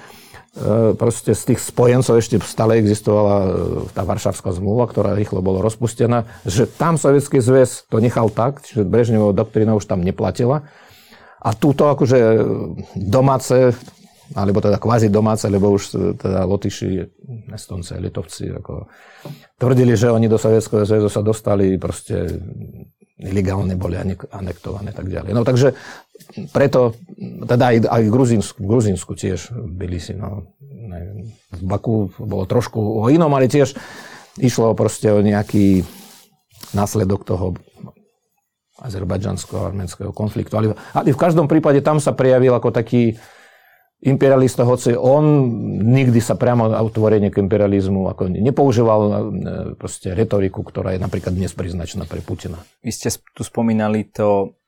[1.01, 3.49] proste z tých spojencov ešte stále existovala e,
[3.97, 8.85] tá Varšavská zmluva, ktorá rýchlo bola rozpustená, že tam Sovietský zväz to nechal tak, čiže
[8.85, 10.69] Brežnevá doktrína už tam neplatila.
[11.41, 12.45] A túto akože
[12.95, 13.73] domáce,
[14.37, 17.01] alebo teda kvázi domáce, lebo už e, teda Lotyši,
[17.49, 18.93] Estonci, Litovci, ako
[19.57, 22.29] tvrdili, že oni do Sovietského zväzu sa dostali proste
[23.23, 23.97] ilegálne boli
[24.35, 25.33] anektované tak ďalej.
[25.33, 25.73] No takže
[26.53, 26.96] preto,
[27.46, 32.44] teda aj, aj v Gruzínsku, v Gruzínsku tiež byli si, no, neviem, v Baku bolo
[32.48, 33.77] trošku o inom, ale tiež
[34.40, 35.85] išlo proste o nejaký
[36.72, 37.57] následok toho
[38.83, 40.59] azerbajdžansko-arménskeho konfliktu.
[40.59, 43.14] Ale, ale v každom prípade tam sa prejavil ako taký
[44.03, 45.46] imperialista, hoci on
[45.94, 49.12] nikdy sa priamo otvorene k imperializmu ako nepoužíval e,
[49.79, 52.59] proste retoriku, ktorá je napríklad dnes príznačná pre Putina.
[52.83, 54.59] Vy ste tu spomínali to,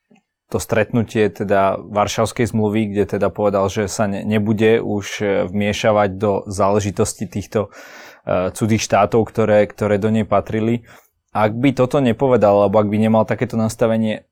[0.53, 6.11] to stretnutie teda Varšavskej zmluvy, kde teda povedal, že sa ne, nebude už e, vmiešavať
[6.21, 10.85] do záležitosti týchto uh, cudzích štátov, ktoré, ktoré do nej patrili.
[11.35, 14.29] Ak by toto nepovedal, alebo ak by nemal takéto nastavenie,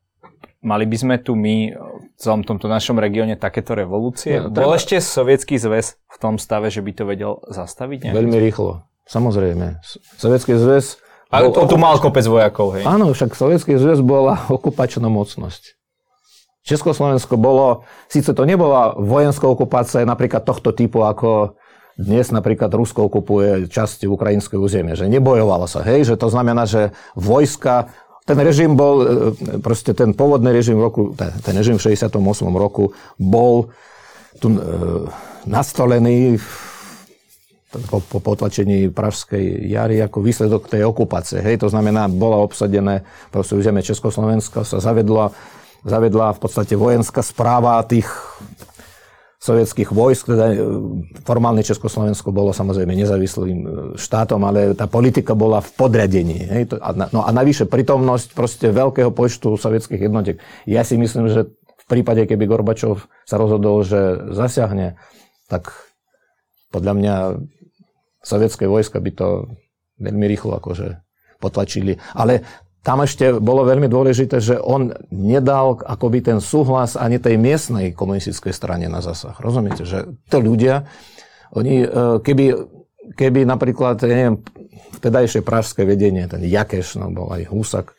[0.62, 4.38] Mali by sme tu my v celom tomto našom regióne takéto revolúcie?
[4.38, 8.06] No, Bol ešte sovietský zväz v tom stave, že by to vedel zastaviť?
[8.06, 8.14] Nejak?
[8.14, 9.82] Veľmi rýchlo, samozrejme.
[10.22, 11.02] Sovietský zväz...
[11.34, 12.86] Ale to tu mal kopec vojakov, hej?
[12.86, 15.81] Áno, však Sovietský zväz bola okupačná mocnosť.
[16.62, 21.58] Československo bolo, síce to nebola vojenská okupácia napríklad tohto typu, ako
[21.98, 26.94] dnes napríklad Rusko okupuje časti ukrajinského územia, že nebojovalo sa, hej, že to znamená, že
[27.18, 29.06] vojska ten režim bol, e,
[29.58, 32.22] proste ten pôvodný režim roku, ten režim v 68.
[32.54, 33.74] roku bol
[34.38, 34.58] tu e,
[35.44, 36.38] nastolený
[37.90, 41.40] po, po potlačení Pražskej jary ako výsledok tej okupácie.
[41.40, 45.32] Hej, to znamená, bola obsadené proste územie Československa, sa zavedla,
[45.82, 48.06] zavedla v podstate vojenská správa tých
[49.42, 50.56] sovietských vojsk, teda e,
[51.26, 53.68] formálne Československo bolo samozrejme nezávislým e,
[53.98, 56.38] štátom, ale tá politika bola v podriadení.
[56.46, 56.78] Hej?
[57.10, 60.38] No a navyše prítomnosť proste veľkého počtu sovietských jednotiek.
[60.62, 64.94] Ja si myslím, že v prípade, keby Gorbačov sa rozhodol, že zasiahne,
[65.50, 65.74] tak
[66.70, 67.14] podľa mňa
[68.22, 69.50] sovietské vojska by to
[69.98, 71.02] veľmi rýchlo akože
[71.42, 71.98] potlačili.
[72.14, 72.46] Ale
[72.82, 78.50] tam ešte bolo veľmi dôležité, že on nedal akoby ten súhlas ani tej miestnej komunistickej
[78.50, 79.38] strane na zasah.
[79.38, 80.90] Rozumiete, že to ľudia,
[81.54, 82.44] oni, e, keby,
[83.14, 84.36] keby napríklad, ja neviem,
[84.98, 87.94] vtedajšie pražské vedenie, ten Jakeš, no bol aj Husak,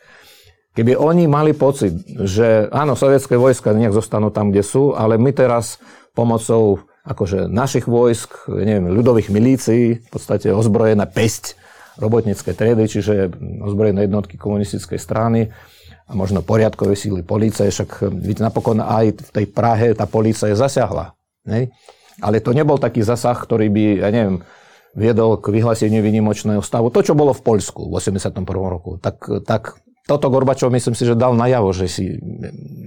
[0.75, 5.31] keby oni mali pocit, že áno, sovietské vojska nech zostanú tam, kde sú, ale my
[5.31, 5.79] teraz
[6.11, 11.55] pomocou akože našich vojsk, neviem, ľudových milícií, v podstate ozbrojená pesť,
[11.99, 13.29] robotnícke triedy, čiže
[13.61, 15.51] ozbrojené jednotky komunistickej strany
[16.09, 21.15] a možno poriadkové síly policie, však vidíte, napokon aj v tej Prahe tá policia zasiahla.
[21.47, 21.71] Ne?
[22.21, 24.45] Ale to nebol taký zasah, ktorý by, ja neviem,
[24.93, 26.93] viedol k vyhláseniu výnimočného stavu.
[26.93, 28.45] To, čo bolo v Poľsku v 81.
[28.45, 32.19] roku, tak, tak toto Gorbačov myslím si, že dal najavo, že si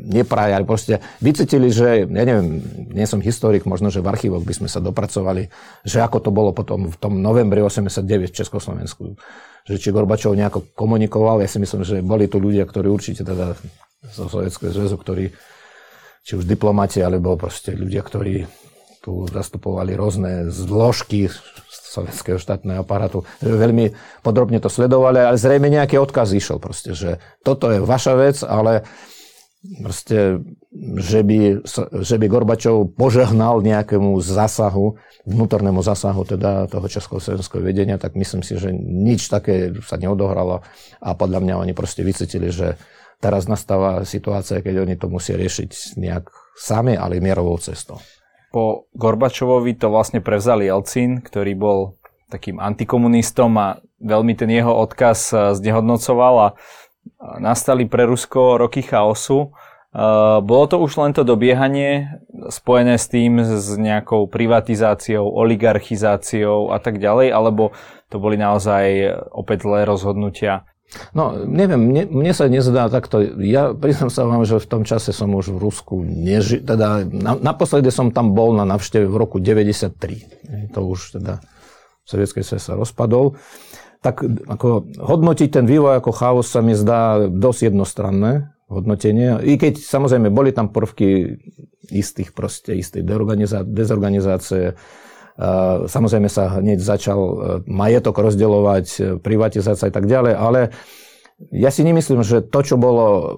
[0.05, 2.61] nepraje, ale proste vycítili, že, ja neviem,
[2.93, 5.49] nie som historik, možno, že v archívoch by sme sa dopracovali,
[5.81, 9.17] že ako to bolo potom v tom novembri 89 v Československu.
[9.65, 13.57] Že či Gorbačov nejako komunikoval, ja si myslím, že boli tu ľudia, ktorí určite teda
[14.13, 15.33] zo Sovietského zväzu, ktorí
[16.21, 18.45] či už diplomati, alebo proste ľudia, ktorí
[19.01, 21.33] tu zastupovali rôzne zložky
[21.97, 23.25] sovietského štátneho aparátu.
[23.41, 28.37] Veľmi podrobne to sledovali, ale zrejme nejaký odkaz išiel proste, že toto je vaša vec,
[28.45, 28.85] ale
[29.83, 30.45] proste,
[31.01, 31.65] že by,
[32.05, 34.95] že by Gorbačov požehnal nejakému zásahu,
[35.27, 40.63] vnútornému zásahu teda toho československého vedenia, tak myslím si, že nič také sa neodohralo
[41.03, 42.79] a podľa mňa oni proste vycítili, že
[43.19, 47.99] teraz nastáva situácia, keď oni to musia riešiť nejak sami, ale mierovou cestou
[48.57, 52.01] po Gorbačovovi to vlastne prevzal Jelcin, ktorý bol
[52.33, 56.49] takým antikomunistom a veľmi ten jeho odkaz eh, znehodnocoval a
[57.37, 59.53] nastali pre Rusko roky chaosu.
[59.93, 62.17] Eh, bolo to už len to dobiehanie
[62.49, 67.77] spojené s tým, s nejakou privatizáciou, oligarchizáciou a tak ďalej, alebo
[68.09, 69.05] to boli naozaj
[69.37, 70.65] opäť zlé rozhodnutia
[71.13, 73.19] No, neviem, mne, mne sa nezdá takto.
[73.43, 76.63] Ja priznám sa vám, že v tom čase som už v Rusku neži...
[76.63, 80.71] Teda na, naposledy som tam bol na navšteve v roku 93.
[80.73, 81.43] To už teda
[82.07, 83.35] Sovietský svet sa rozpadol.
[83.99, 89.43] Tak ako hodnotiť ten vývoj ako chaos sa mi zdá dosť jednostranné hodnotenie.
[89.43, 91.39] I keď samozrejme boli tam prvky
[91.91, 93.03] istých proste, istej
[93.67, 94.79] dezorganizácie,
[95.87, 97.35] Samozrejme sa hneď začal e,
[97.69, 100.73] majetok rozdeľovať, e, privatizácia a tak ďalej, ale
[101.53, 103.37] ja si nemyslím, že to, čo bolo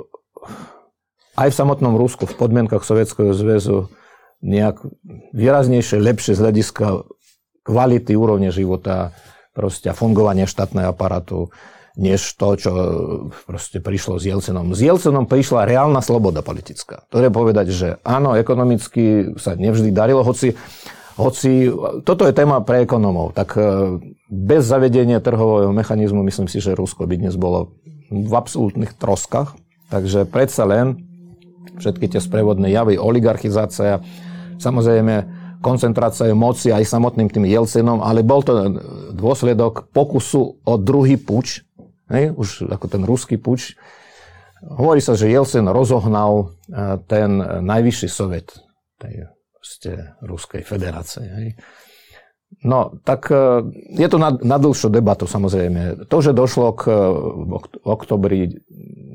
[1.34, 3.90] aj v samotnom Rusku, v podmienkach Sovietskeho zväzu,
[4.46, 4.78] nejak
[5.34, 6.86] výraznejšie, lepšie z hľadiska
[7.66, 9.10] kvality úrovne života
[9.50, 11.50] proste fungovania štátneho aparátu,
[11.98, 12.70] než to, čo
[13.50, 14.70] proste prišlo s Jelcenom.
[14.70, 17.10] S Jelcenom prišla reálna sloboda politická.
[17.10, 20.54] To je povedať, že áno, ekonomicky sa nevždy darilo, hoci
[21.18, 21.66] hoci
[22.06, 23.62] toto je téma pre ekonomov, tak e,
[24.30, 27.74] bez zavedenia trhového mechanizmu myslím si, že Rusko by dnes bolo
[28.08, 29.58] v absolútnych troskách.
[29.90, 31.02] Takže predsa len
[31.82, 33.98] všetky tie sprevodné javy, oligarchizácia,
[34.62, 35.26] samozrejme
[35.58, 38.78] koncentrácia moci aj samotným tým Jelcenom, ale bol to
[39.10, 41.66] dôsledok pokusu o druhý puč,
[42.14, 43.74] hej, už ako ten ruský puč.
[44.62, 48.54] Hovorí sa, že Jelcen rozohnal e, ten najvyšší sovet,
[49.68, 51.28] proste Ruskej federácie.
[51.28, 51.48] Hej.
[52.64, 53.60] No, tak e,
[54.00, 56.08] je to na, na dlhšiu debatu samozrejme.
[56.08, 56.88] To, že došlo k
[57.84, 58.48] oktobri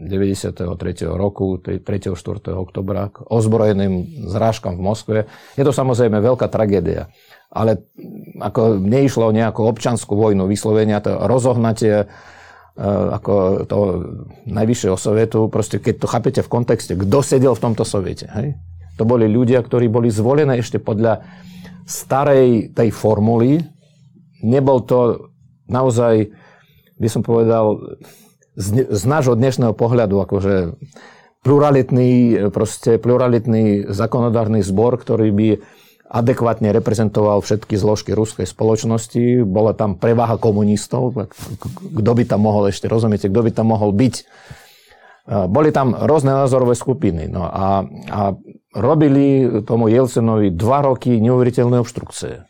[0.06, 0.62] 93.
[1.10, 1.82] roku, 3.
[1.82, 2.13] 4.
[2.54, 5.20] oktobra, k ozbrojeným zrážkam v Moskve,
[5.58, 7.10] je to samozrejme veľká tragédia.
[7.50, 7.89] Ale
[8.38, 12.08] ako neišlo o nejakú občanskú vojnu, vyslovenia to rozohnatie e,
[13.18, 13.78] ako to
[14.46, 18.54] najvyššieho sovitu, proste keď to chápete v kontexte, kto sedel v tomto soviete, hej?
[18.97, 21.25] To boli ľudia, ktorí boli zvolené ešte podľa
[21.84, 23.60] starej tej formuly.
[24.45, 25.29] Nebol to
[25.65, 26.29] naozaj,
[26.99, 27.97] by som povedal,
[28.53, 30.77] z, z nášho dnešného pohľadu, akože
[31.43, 35.49] pluralitný, proste pluralitný zákonodárny zbor, ktorý by
[36.13, 39.41] adekvátne reprezentoval všetky zložky ruskej spoločnosti.
[39.43, 41.17] Bola tam prevaha komunistov.
[41.82, 44.15] Kto by tam mohol ešte, rozumiete, kto by tam mohol byť?
[45.49, 47.32] Boli tam rôzne názorové skupiny.
[47.32, 48.21] No a, a
[48.73, 52.43] robili tomu Jelcenovi dva roky neuveriteľné obštrukcie.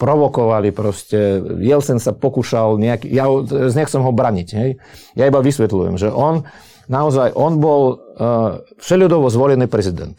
[0.00, 1.44] Provokovali proste.
[1.60, 3.12] Jelcen sa pokúšal nejaký...
[3.12, 3.28] Ja
[3.76, 4.48] nechcem ho braniť.
[4.56, 4.80] Hej?
[5.12, 6.48] Ja iba vysvetľujem, že on
[6.88, 10.16] naozaj, on bol uh, všeľudovo zvolený prezident.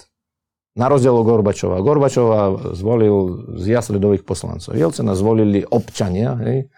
[0.78, 1.84] Na rozdiel od Gorbačova.
[1.84, 4.72] Gorbačova zvolil z jasledových poslancov.
[4.78, 6.38] Jelcena zvolili občania.
[6.40, 6.72] Hej?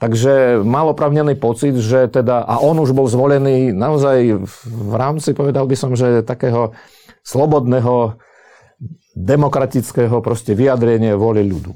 [0.00, 5.68] Takže mal opravnený pocit, že teda, a on už bol zvolený naozaj v rámci, povedal
[5.70, 6.74] by som, že takého
[7.24, 8.20] slobodného,
[9.16, 11.72] demokratického proste vyjadrenia vôle ľudu.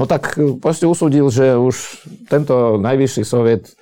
[0.00, 1.76] No tak proste usúdil, že už
[2.26, 3.76] tento najvyšší soviet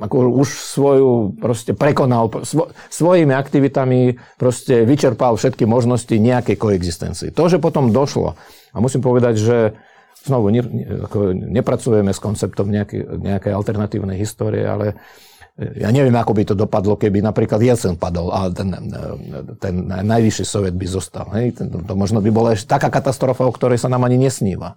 [0.00, 7.32] ako už svoju proste prekonal, svo, svojimi aktivitami proste vyčerpal všetky možnosti nejakej koexistencii.
[7.36, 8.36] To, že potom došlo,
[8.72, 9.56] a musím povedať, že
[10.24, 10.62] znovu ne,
[11.06, 14.98] ako nepracujeme s konceptom nejakej, nejakej alternatívnej histórie, ale
[15.56, 18.76] ja neviem, ako by to dopadlo, keby napríklad Jelcen padol a ten,
[19.56, 21.32] ten najvyšší soviet by zostal.
[21.32, 21.56] Hej?
[21.56, 24.76] To, to možno by bola ešte taká katastrofa, o ktorej sa nám ani nesníva.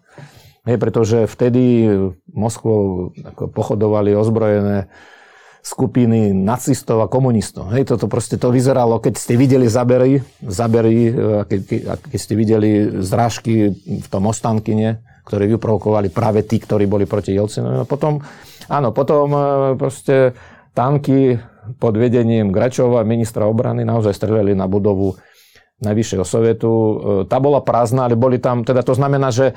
[0.64, 1.88] Hej, pretože vtedy
[2.32, 3.12] Moskvou
[3.52, 4.88] pochodovali ozbrojené
[5.60, 7.76] skupiny nacistov a komunistov.
[7.76, 11.12] Hej, toto proste to vyzeralo, keď ste videli zabery, zabery
[11.44, 11.62] keď,
[12.08, 12.70] keď ste videli
[13.04, 17.84] zrážky v tom Ostankine, ktoré vyprovokovali práve tí, ktorí boli proti Jelcinovi.
[17.84, 18.18] A potom,
[18.66, 19.42] áno, potom e,
[19.78, 20.34] proste
[20.80, 21.36] tanky
[21.76, 25.20] pod vedením Gračova, ministra obrany, naozaj strelili na budovu
[25.80, 26.72] Najvyššieho sovietu.
[26.72, 26.94] E,
[27.28, 29.56] tá bola prázdna, ale boli tam, teda to znamená, že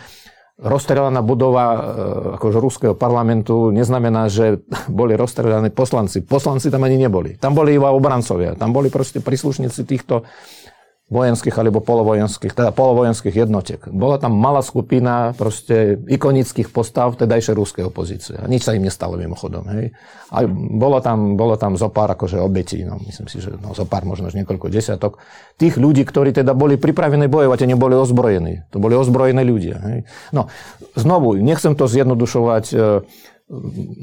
[0.54, 1.78] rozstrelaná budova e,
[2.38, 6.22] akože ruského parlamentu neznamená, že boli rozstrelaní poslanci.
[6.22, 7.38] Poslanci tam ani neboli.
[7.38, 8.54] Tam boli iba obrancovia.
[8.54, 10.22] Tam boli proste príslušníci týchto
[11.12, 13.84] vojenských alebo polovojenských, teda polovojenských jednotiek.
[13.92, 18.40] Bola tam malá skupina proste ikonických postav vtedajšej ruskej opozície.
[18.40, 19.68] A nič sa im nestalo mimochodom.
[19.76, 19.92] Hej.
[20.32, 24.32] A bolo tam, bolo tam zopár akože obetí, no, myslím si, že no, zopár možno
[24.32, 25.20] až niekoľko desiatok.
[25.60, 28.64] Tých ľudí, ktorí teda boli pripravení bojovať a neboli ozbrojení.
[28.72, 29.76] To boli ozbrojené ľudia.
[29.84, 29.98] Hej.
[30.32, 30.48] No,
[30.96, 32.76] znovu, nechcem to zjednodušovať e,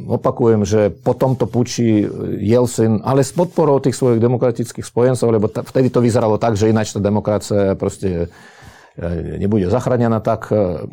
[0.06, 2.06] opakujem, že po tomto puči
[2.38, 6.70] Jelcin, ale s podporou tých svojich demokratických spojencov, lebo t- vtedy to vyzeralo tak, že
[6.70, 8.30] ináč tá demokracia proste
[8.93, 10.86] e, nebude zachránená, tak e,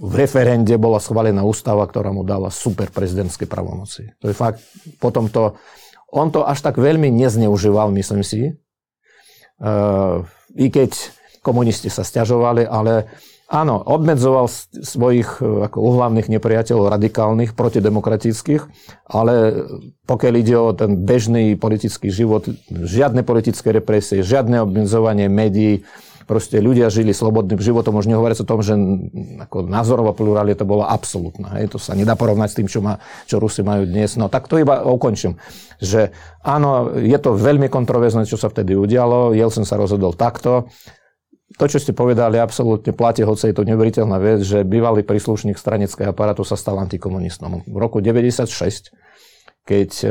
[0.00, 4.08] v referende bola schválená ústava, ktorá mu dala super prezidentské pravomoci.
[4.24, 4.64] To je fakt,
[4.96, 5.60] potom to,
[6.08, 8.56] on to až tak veľmi nezneužíval, myslím si,
[9.60, 10.24] uh,
[10.56, 10.96] i keď
[11.44, 13.12] komunisti sa stiažovali, ale
[13.50, 14.46] Áno, obmedzoval
[14.78, 18.62] svojich e, ako uhlavných nepriateľov radikálnych, protidemokratických,
[19.10, 19.66] ale
[20.06, 25.82] pokiaľ ide o ten bežný politický život, žiadne politické represie, žiadne obmedzovanie médií,
[26.30, 28.78] proste ľudia žili slobodným životom, už nehovoriac o tom, že
[29.42, 31.58] ako názorová pluralita bola absolútna.
[31.58, 31.74] Hej.
[31.74, 34.14] To sa nedá porovnať s tým, čo, má, čo Rusi majú dnes.
[34.14, 35.42] No tak to iba ukončím.
[35.82, 36.14] Že
[36.46, 39.34] áno, je to veľmi kontroverzné, čo sa vtedy udialo.
[39.34, 40.70] Jelcin sa rozhodol takto
[41.58, 46.14] to, čo ste povedali, absolútne platí, hoci je to neveriteľná vec, že bývalý príslušník stranického
[46.14, 47.66] aparátu sa stal antikomunistom.
[47.66, 48.94] V roku 96,
[49.66, 50.08] keď e,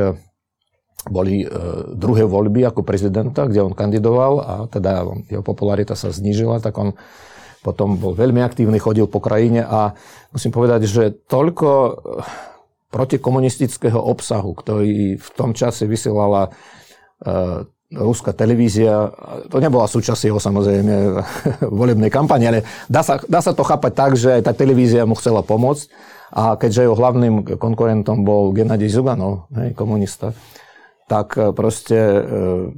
[1.07, 1.47] boli e,
[1.95, 6.99] druhé voľby ako prezidenta, kde on kandidoval a teda jeho popularita sa znížila, tak on
[7.63, 9.95] potom bol veľmi aktívny, chodil po krajine a
[10.35, 11.91] musím povedať, že toľko e,
[12.91, 16.51] protikomunistického obsahu, ktorý v tom čase vysielala
[17.89, 19.09] ruská televízia,
[19.49, 20.93] to nebola súčasť jeho samozrejme
[21.79, 25.17] volebnej kampane, ale dá sa, dá sa to chápať tak, že aj tá televízia mu
[25.17, 25.89] chcela pomôcť
[26.29, 30.37] a keďže jeho hlavným konkurentom bol Gennady Zuganov, hej, komunista,
[31.09, 32.21] tak e, proste e,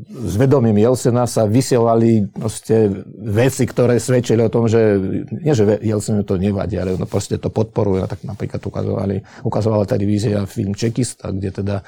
[0.07, 2.87] s vedomím Jelcena sa vysielali proste
[3.19, 4.95] veci, ktoré svedčili o tom, že
[5.43, 8.07] nie, že Jelcenu to nevadí, ale no proste to podporuje.
[8.07, 11.83] Tak napríklad ukazovali, ukazovala televízia film Čekista, kde teda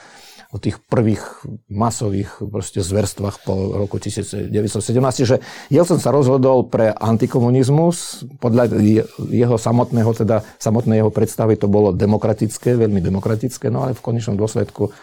[0.53, 1.25] o tých prvých
[1.65, 4.53] masových proste zverstvách po roku 1917.
[4.93, 5.41] Čiže
[5.73, 8.21] Jelcen sa rozhodol pre antikomunizmus.
[8.37, 8.77] Podľa
[9.33, 14.37] jeho samotného, teda samotnej jeho predstavy to bolo demokratické, veľmi demokratické, no ale v konečnom
[14.37, 14.93] dôsledku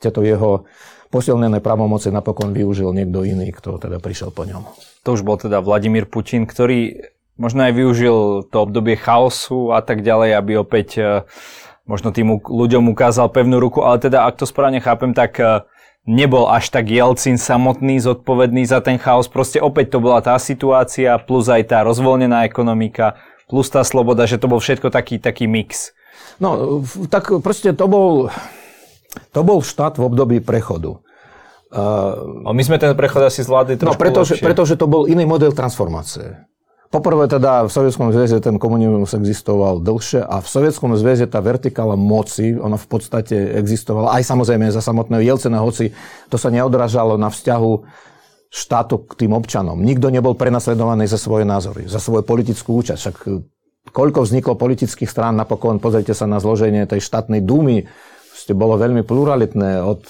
[0.00, 0.64] tieto jeho
[1.12, 4.64] posilnené pravomoci napokon využil niekto iný, kto teda prišiel po ňom.
[5.04, 6.96] To už bol teda Vladimír Putin, ktorý
[7.36, 8.16] možno aj využil
[8.48, 11.08] to obdobie chaosu a tak ďalej, aby opäť uh,
[11.88, 15.64] možno tým ľuďom ukázal pevnú ruku, ale teda ak to správne chápem, tak e,
[16.04, 19.26] nebol až tak Jelcin samotný zodpovedný za ten chaos.
[19.26, 23.16] Proste opäť to bola tá situácia, plus aj tá rozvoľnená ekonomika,
[23.48, 25.96] plus tá sloboda, že to bol všetko taký, taký mix.
[26.38, 28.28] No, tak proste to bol,
[29.32, 31.00] to bol štát v období prechodu.
[31.68, 35.28] Uh, my sme ten prechod asi zvládli no, trošku No, pretože, pretože to bol iný
[35.28, 36.48] model transformácie.
[36.88, 42.00] Poprvé teda v Sovietskom zväze ten komunizmus existoval dlhšie a v Sovietskom zväze tá vertikála
[42.00, 45.92] moci, ona v podstate existovala aj samozrejme za samotného Jelcena, hoci
[46.32, 47.72] to sa neodrážalo na vzťahu
[48.48, 49.76] štátu k tým občanom.
[49.76, 53.00] Nikto nebol prenasledovaný za svoje názory, za svoju politickú účasť.
[53.04, 53.16] Však
[53.92, 57.84] koľko vzniklo politických strán, napokon pozrite sa na zloženie tej štátnej dúmy,
[58.56, 60.00] bolo veľmi pluralitné od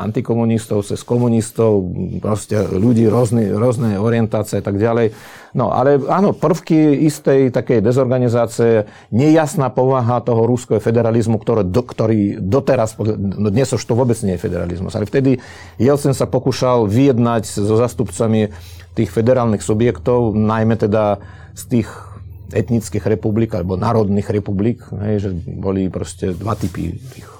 [0.00, 1.84] antikomunistov, cez komunistov,
[2.24, 5.12] proste ľudí rôzne, rôzne orientácie a tak ďalej.
[5.52, 12.38] No ale áno, prvky istej takej dezorganizácie, nejasná povaha toho rúského federalizmu, ktoré, do, ktorý
[12.38, 15.42] doteraz, no dnes už to vôbec nie je federalizmus, ale vtedy
[15.76, 18.54] Jelcen sa pokúšal vyjednať so zastupcami
[18.94, 21.18] tých federálnych subjektov, najmä teda
[21.54, 21.88] z tých
[22.50, 27.30] etnických republik alebo národných republik, hej, že boli proste dva typy tých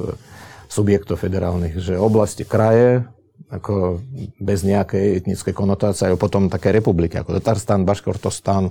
[0.70, 3.02] subjektov federálnych, že oblasti, kraje,
[3.50, 3.98] ako
[4.38, 8.70] bez nejakej etnickej konotácie, a potom také republiky, ako Tatarstan, Baškortostan,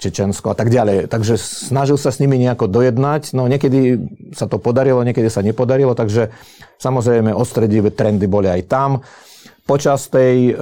[0.00, 1.06] Čečensko a tak ďalej.
[1.06, 4.02] Takže snažil sa s nimi nejako dojednať, no niekedy
[4.34, 6.34] sa to podarilo, niekedy sa nepodarilo, takže
[6.82, 8.90] samozrejme ostredivé trendy boli aj tam.
[9.62, 10.52] Počas tej e,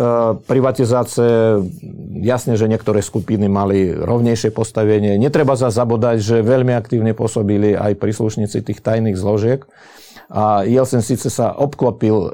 [0.45, 1.57] privatizácie
[2.21, 5.17] jasne, že niektoré skupiny mali rovnejšie postavenie.
[5.17, 9.65] Netreba sa zabodať, že veľmi aktívne pôsobili aj príslušníci tých tajných zložiek.
[10.31, 12.31] A Jelcin síce sa obklopil e,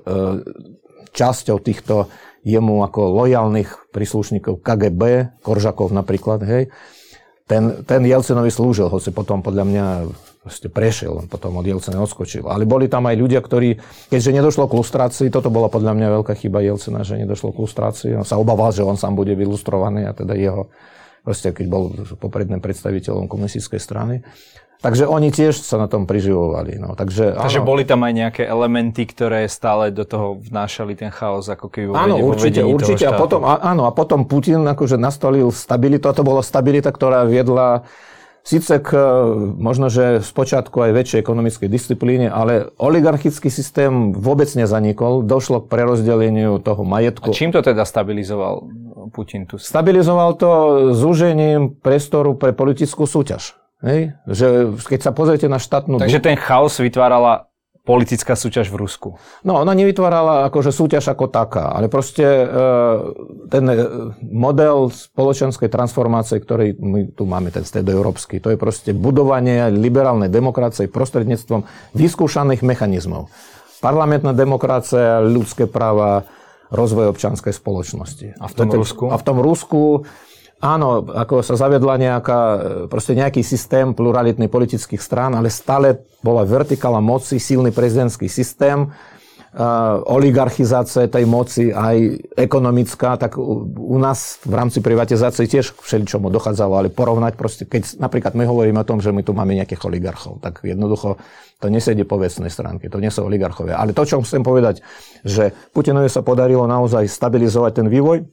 [1.16, 2.12] časťou týchto
[2.46, 6.70] jemu ako lojálnych príslušníkov KGB, Koržakov napríklad, hej,
[7.46, 9.86] ten, ten Jelcinovi slúžil, hoci potom podľa mňa
[10.42, 12.46] proste prešiel, potom od Jelcina odskočil.
[12.46, 13.78] Ale boli tam aj ľudia, ktorí,
[14.10, 18.18] keďže nedošlo k lustrácii, toto bola podľa mňa veľká chyba Jelcina, že nedošlo k lustrácii.
[18.18, 20.70] On sa obával, že on sám bude vylustrovaný a teda jeho,
[21.26, 21.90] proste keď bol
[22.22, 24.22] popredným predstaviteľom komunistickej strany.
[24.76, 26.78] Takže oni tiež sa na tom priživovali.
[26.78, 26.92] No.
[26.94, 31.66] Takže, Takže boli tam aj nejaké elementy, ktoré stále do toho vnášali ten chaos, ako
[31.72, 33.08] keby vo Áno, určite, určite.
[33.08, 37.88] A potom, áno, a potom Putin akože nastolil stabilitu, a to bola stabilita, ktorá viedla
[38.46, 38.94] síce k
[39.58, 46.62] možno, že spočiatku aj väčšej ekonomickej disciplíne, ale oligarchický systém vôbec nezanikol, došlo k prerozdeleniu
[46.62, 47.32] toho majetku.
[47.32, 48.70] A čím to teda stabilizoval
[49.08, 49.56] Putin tu?
[49.56, 50.50] Stabilizoval to
[50.92, 53.56] zúžením priestoru pre politickú súťaž.
[53.84, 54.16] Hej?
[54.26, 54.46] Že
[54.82, 56.00] keď sa pozriete na štátnu...
[56.00, 57.46] Takže ten chaos vytvárala
[57.86, 59.08] politická súťaž v Rusku.
[59.46, 62.46] No, ona nevytvárala akože súťaž ako taká, ale proste e,
[63.46, 63.74] ten e,
[64.26, 70.90] model spoločenskej transformácie, ktorý my tu máme, ten stredoeurópsky, to je proste budovanie liberálnej demokracie
[70.90, 71.62] prostredníctvom
[71.94, 73.30] vyskúšaných mechanizmov.
[73.78, 76.26] Parlamentná demokracia, ľudské práva,
[76.70, 78.38] rozvoj občanskej spoločnosti.
[78.38, 79.04] A v tom Rusku?
[79.10, 80.04] A v tom Rusku
[80.56, 82.40] Áno, ako sa zavedla nejaká,
[82.88, 88.88] proste nejaký systém pluralitných politických strán, ale stále bola vertikála moci, silný prezidentský systém,
[90.04, 96.72] oligarchizácia tej moci, aj ekonomická, tak u, u nás v rámci privatizácie tiež všeličomu dochádzalo,
[96.76, 100.44] ale porovnať proste, keď napríklad my hovoríme o tom, že my tu máme nejakých oligarchov,
[100.44, 101.16] tak jednoducho
[101.56, 103.80] to nesedie po vecnej stránke, to nie sú oligarchovia.
[103.80, 104.84] Ale to, čo chcem povedať,
[105.24, 108.28] že Putinovi sa podarilo naozaj stabilizovať ten vývoj,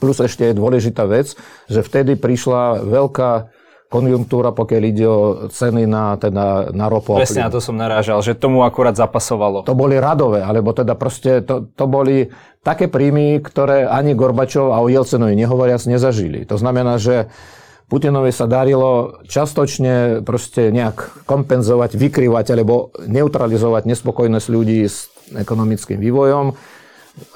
[0.00, 1.36] Plus ešte je dôležitá vec,
[1.68, 3.52] že vtedy prišla veľká
[3.90, 5.20] konjunktúra, pokiaľ ide o
[5.50, 7.18] ceny na, teda, na ropu.
[7.18, 9.66] Presne na to som narážal, že tomu akurát zapasovalo.
[9.66, 12.30] To boli radové, alebo teda proste to, to boli
[12.62, 16.46] také príjmy, ktoré ani Gorbačov a o Jelcenovi nehovoriac nezažili.
[16.46, 17.34] To znamená, že
[17.90, 26.54] Putinovi sa darilo častočne proste nejak kompenzovať, vykrývať alebo neutralizovať nespokojnosť ľudí s ekonomickým vývojom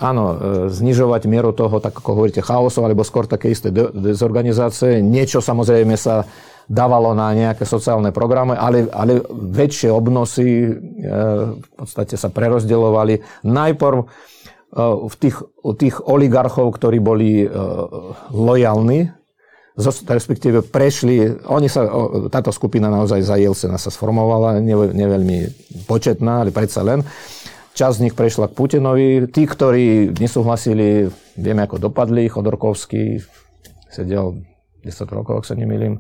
[0.00, 0.36] áno, e,
[0.70, 5.04] znižovať mieru toho, tak ako hovoríte, chaosu, alebo skôr také isté dezorganizácie.
[5.04, 6.26] Niečo samozrejme sa
[6.64, 10.70] dávalo na nejaké sociálne programy, ale, ale väčšie obnosy e,
[11.54, 13.46] v podstate sa prerozdeľovali.
[13.46, 14.06] Najprv e,
[15.08, 17.44] v tých, u tých oligarchov, ktorí boli
[18.34, 19.12] lojalní,
[20.06, 21.82] respektíve prešli, oni sa,
[22.30, 24.62] táto skupina naozaj za Jelcena sa sformovala,
[24.94, 25.50] neveľmi
[25.90, 27.02] početná, ale predsa len.
[27.74, 29.26] Časť z nich prešla k Putinovi.
[29.34, 32.30] Tí, ktorí nesúhlasili, vieme, ako dopadli.
[32.30, 33.18] Chodorkovský
[33.90, 34.46] sedel
[34.86, 35.98] 10 rokov, ak sa nemýlim,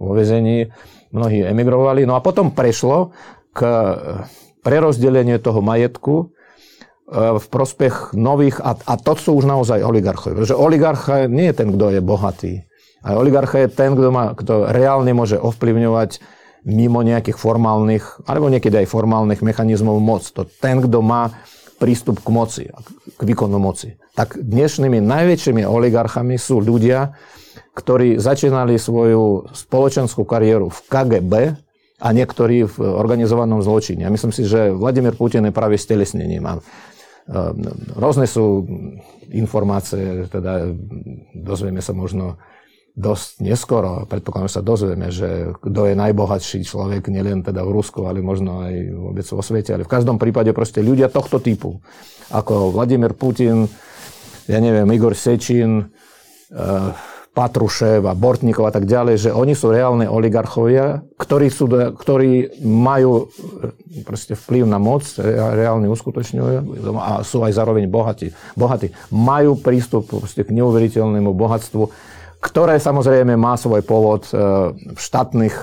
[0.00, 0.72] vo vezení.
[1.12, 2.08] Mnohí emigrovali.
[2.08, 3.12] No a potom prešlo
[3.52, 3.60] k
[4.64, 6.26] prerozdeleniu toho majetku e,
[7.36, 10.40] v prospech nových, a, a to sú už naozaj oligarchovia.
[10.40, 12.64] Pretože oligarcha nie je ten, kto je bohatý.
[13.04, 16.24] Ale oligarcha je ten, kto, má, kto reálne môže ovplyvňovať
[16.62, 20.22] mimo nejakých formálnych, alebo niekedy aj formálnych mechanizmov moc.
[20.38, 21.34] To ten, kto má
[21.82, 22.64] prístup k moci,
[23.18, 23.98] k výkonu moci.
[24.14, 27.18] Tak dnešnými najväčšími oligarchami sú ľudia,
[27.74, 31.32] ktorí začínali svoju spoločenskú kariéru v KGB
[32.02, 34.06] a niektorí v organizovanom zločine.
[34.06, 36.46] Ja myslím si, že Vladimír Putin je práve stelesnením.
[36.46, 36.62] A
[37.98, 38.66] rôzne sú
[39.30, 40.70] informácie, teda
[41.34, 42.38] dozvieme sa možno
[42.92, 48.20] dosť neskoro, predpokladám, sa dozvieme, že kto je najbohatší človek, nielen teda v Rusku, ale
[48.20, 51.80] možno aj vôbec vo svete, ale v každom prípade proste ľudia tohto typu,
[52.28, 53.64] ako Vladimír Putin,
[54.44, 56.92] ja neviem, Igor Sečin, uh,
[57.32, 61.64] Patrušev a Bortníkov a tak ďalej, že oni sú reálne oligarchovia, ktorí, sú,
[61.96, 65.00] ktorí majú eh, proste vplyv na moc,
[65.56, 68.36] reálne uskutočňujú a sú aj zároveň bohatí.
[68.52, 68.92] bohatí.
[69.08, 72.11] Majú prístup k neuveriteľnému bohatstvu
[72.42, 74.34] ktoré samozrejme má svoj pôvod e,
[74.74, 75.54] v, štátnych,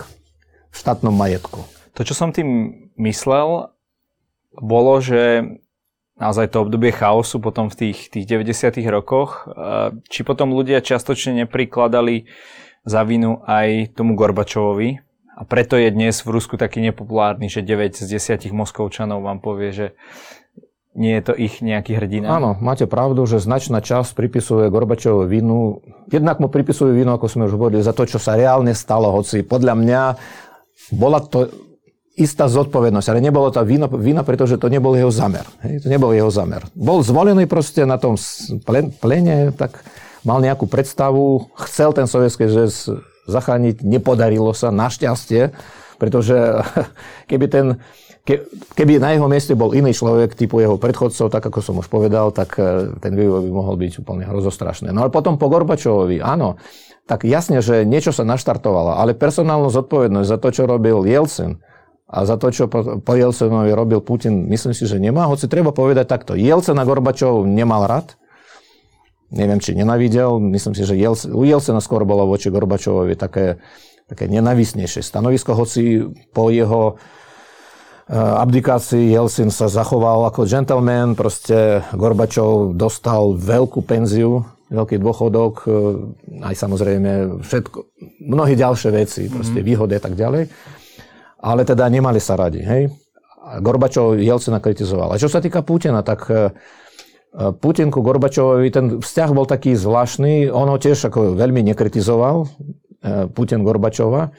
[0.71, 1.67] v štátnom majetku.
[1.99, 3.67] To, čo som tým myslel,
[4.55, 5.43] bolo, že
[6.15, 8.79] naozaj to obdobie chaosu potom v tých, tých 90.
[8.87, 12.31] rokoch, e, či potom ľudia častočne neprikladali
[12.87, 15.03] za vinu aj tomu Gorbačovovi
[15.39, 19.71] a preto je dnes v Rusku taký nepopulárny, že 9 z 10 Moskovčanov vám povie,
[19.71, 19.87] že
[20.99, 22.27] nie je to ich nejaký hrdina.
[22.27, 25.79] Áno, máte pravdu, že značná časť pripisuje Gorbačovu vinu.
[26.11, 29.47] Jednak mu pripisujú vinu, ako sme už hovorili, za to, čo sa reálne stalo, hoci
[29.47, 30.01] podľa mňa
[30.91, 31.47] bola to
[32.19, 35.47] istá zodpovednosť, ale nebolo to vina, vina pretože to nebol jeho zamer.
[35.63, 36.67] Hej, to nebol jeho zamer.
[36.75, 38.19] Bol zvolený proste na tom
[38.99, 39.79] plene, tak
[40.27, 42.91] mal nejakú predstavu, chcel ten sovietský zväz
[43.29, 45.55] zachrániť, nepodarilo sa, našťastie,
[45.99, 46.63] pretože
[47.29, 47.65] keby ten
[48.77, 52.29] keby na jeho mieste bol iný človek typu jeho predchodcov, tak ako som už povedal,
[52.29, 54.93] tak e, ten vývoj by mohol byť úplne hrozostrašný.
[54.93, 56.61] No ale potom po Gorbačovovi, áno,
[57.09, 61.57] tak jasne, že niečo sa naštartovalo, ale personálnu zodpovednosť za to, čo robil Jelcin,
[62.09, 65.29] a za to, čo po, Jelcenovi robil Putin, myslím si, že nemá.
[65.29, 66.33] Hoci treba povedať takto.
[66.33, 68.17] Jelcena Gorbačov nemal rád.
[69.29, 70.41] Neviem, či nenavidel.
[70.41, 73.61] Myslím si, že Jelcen, u Jelcena skôr bolo voči Gorbačovovi také,
[74.09, 82.73] také nenavisnejšie stanovisko, hoci po jeho eh, abdikácii Jelcin sa zachoval ako gentleman, proste Gorbačov
[82.73, 84.43] dostal veľkú penziu,
[84.73, 87.77] veľký dôchodok, eh, aj samozrejme všetko,
[88.25, 89.69] mnohé ďalšie veci, proste mm-hmm.
[89.69, 90.49] výhody a tak ďalej
[91.39, 92.59] ale teda nemali sa radi.
[92.59, 92.91] Hej?
[93.63, 95.15] Gorbačov Jelcina kritizoval.
[95.15, 96.51] A čo sa týka Putina, tak e,
[97.57, 102.47] Putin ku Gorbačovovi, ten vzťah bol taký zvláštny, on ho tiež ako veľmi nekritizoval, e,
[103.31, 104.31] Putin Gorbačova,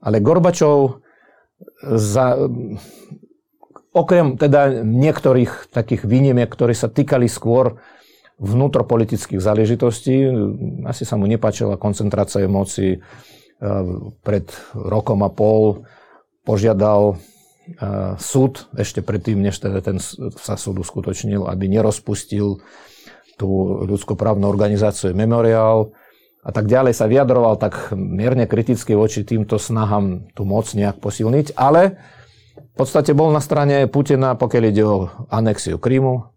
[0.00, 1.04] ale Gorbačov
[1.84, 2.36] za,
[3.92, 7.76] okrem teda niektorých takých výnimiek, ktoré sa týkali skôr
[8.40, 10.24] vnútropolitických záležitostí,
[10.88, 12.98] asi sa mu nepáčila koncentrácia moci e,
[14.24, 15.84] pred rokom a pol,
[16.48, 17.16] požiadal e,
[18.16, 20.00] súd ešte predtým, než teda ten
[20.40, 22.64] sa súd uskutočnil, aby nerozpustil
[23.36, 23.48] tú
[23.84, 25.92] ľudskoprávnu organizáciu Memorial
[26.40, 31.52] a tak ďalej sa vyjadroval tak mierne kriticky voči týmto snahám tú moc nejak posilniť,
[31.56, 32.00] ale
[32.56, 36.32] v podstate bol na strane Putina, pokiaľ ide o anexiu Krymu,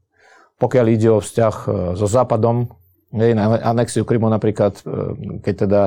[0.59, 2.67] pokiaľ ide o vzťah e, so Západom,
[3.63, 5.81] anexiu Krymu napríklad, e, keď teda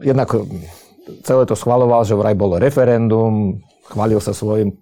[0.00, 0.32] jednak
[1.26, 3.60] celé to schvaloval, že vraj bolo referendum,
[3.90, 4.72] chválil sa svojim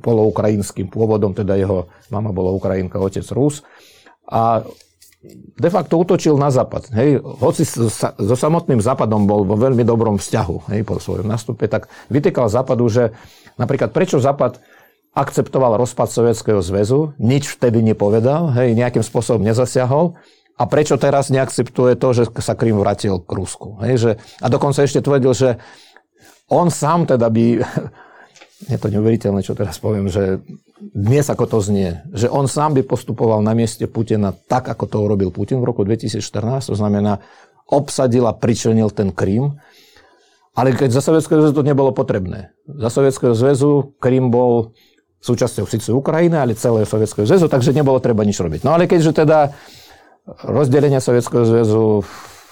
[0.00, 3.60] poloukrajinským pôvodom, teda jeho mama bola Ukrajinka, otec Rus.
[4.24, 4.64] A
[5.58, 6.94] de facto utočil na západ.
[6.94, 7.18] Hej.
[7.18, 7.90] Hoci so,
[8.38, 13.10] samotným západom bol vo veľmi dobrom vzťahu hej, po svojom nastupe, tak vytýkal západu, že
[13.58, 14.62] napríklad prečo západ
[15.18, 20.14] akceptoval rozpad Sovietskeho zväzu, nič vtedy nepovedal, hej, nejakým spôsobom nezasiahol
[20.54, 23.82] a prečo teraz neakceptuje to, že sa Krym vrátil k Rusku.
[23.82, 25.58] Hej, že, a dokonca ešte tvrdil, že
[26.46, 27.58] on sám teda by...
[28.58, 30.42] Je to neuveriteľné, čo teraz poviem, že
[30.80, 34.96] dnes ako to znie, že on sám by postupoval na mieste Putina tak, ako to
[35.02, 37.18] urobil Putin v roku 2014, to znamená,
[37.68, 39.58] obsadil a pričlenil ten Krym,
[40.58, 42.50] ale keď za Sovietského zväzu to nebolo potrebné.
[42.66, 44.74] Za Sovietského zväzu Krym bol
[45.18, 48.62] súčasťou síce Ukrajiny, ale celého Sovietského zväzu, takže nebolo treba nič robiť.
[48.62, 49.54] No ale keďže teda
[50.46, 52.02] rozdelenia Sovietskeho zväzu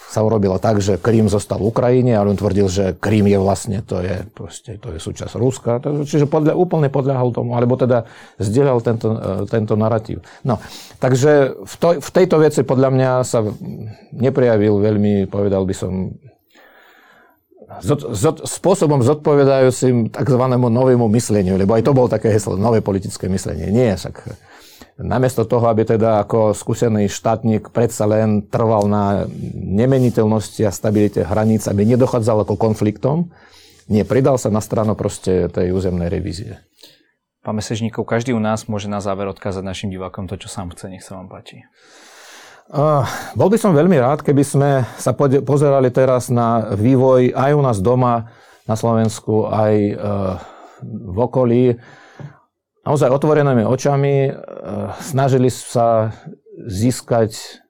[0.07, 3.82] sa urobilo tak, že Krím zostal v Ukrajine, ale on tvrdil, že Krím je vlastne,
[3.82, 5.82] to je, proste, to je súčasť Ruska.
[5.82, 8.07] Čiže podľa, úplne podľahal tomu, alebo teda
[8.38, 9.12] zdieľal tento,
[9.50, 10.22] tento narratív.
[10.46, 10.62] No,
[11.02, 13.42] takže v, to, v tejto veci podľa mňa sa
[14.14, 16.14] neprejavil veľmi, povedal by som,
[17.82, 20.42] zod, zod, spôsobom zodpovedajúcim tzv.
[20.54, 23.74] novému mysleniu, lebo aj to bolo také heslo, nové politické myslenie.
[23.74, 24.22] Nie, však
[24.97, 31.68] namiesto toho, aby teda ako skúsený štátnik predsa len trval na nemeniteľnosti a stabilite hraníc,
[31.68, 33.28] aby nedochádzalo ako konfliktom,
[33.86, 36.59] nie, pridal sa na stranu proste tej územnej revízie.
[37.47, 40.90] Pán Mesežníkov, každý u nás môže na záver odkázať našim divákom to, čo sám chce,
[40.90, 41.62] nech sa vám páči.
[42.66, 43.07] Uh,
[43.38, 47.78] bol by som veľmi rád, keby sme sa pozerali teraz na vývoj aj u nás
[47.78, 48.26] doma,
[48.66, 50.34] na Slovensku, aj uh,
[50.82, 51.62] v okolí
[52.87, 54.32] naozaj otvorenými očami e,
[55.03, 56.14] snažili sa
[56.57, 57.61] získať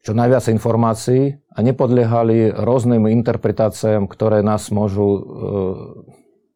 [0.00, 5.20] čo najviac informácií a nepodliehali rôznym interpretáciám, ktoré nás môžu, e,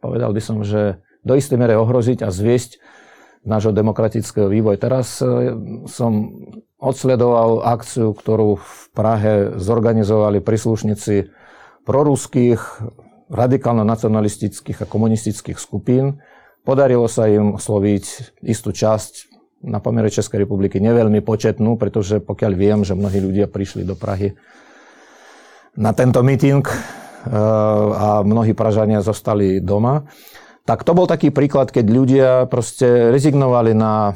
[0.00, 2.80] povedal by som, že do istej mere ohroziť a zviesť
[3.44, 4.80] nášho demokratického vývoj.
[4.80, 5.52] Teraz e,
[5.84, 6.12] som
[6.80, 11.28] odsledoval akciu, ktorú v Prahe zorganizovali príslušníci
[11.84, 12.60] proruských,
[13.30, 16.18] radikálno-nacionalistických a komunistických skupín,
[16.60, 19.32] Podarilo sa im sloviť istú časť
[19.64, 24.36] na pomere Českej republiky, neveľmi početnú, pretože pokiaľ viem, že mnohí ľudia prišli do Prahy
[25.76, 26.72] na tento meeting eh,
[27.96, 30.08] a mnohí Pražania zostali doma,
[30.64, 34.14] tak to bol taký príklad, keď ľudia proste rezignovali na,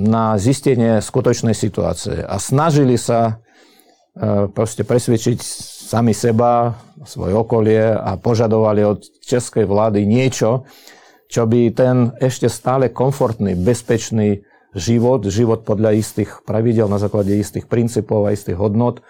[0.00, 3.44] na zistenie skutočnej situácie a snažili sa
[4.54, 5.38] proste presvedčiť
[5.90, 6.74] sami seba,
[7.06, 10.66] svoje okolie a požadovali od českej vlády niečo,
[11.30, 14.42] čo by ten ešte stále komfortný, bezpečný
[14.74, 19.02] život, život podľa istých pravidel, na základe istých princípov a istých hodnot, e,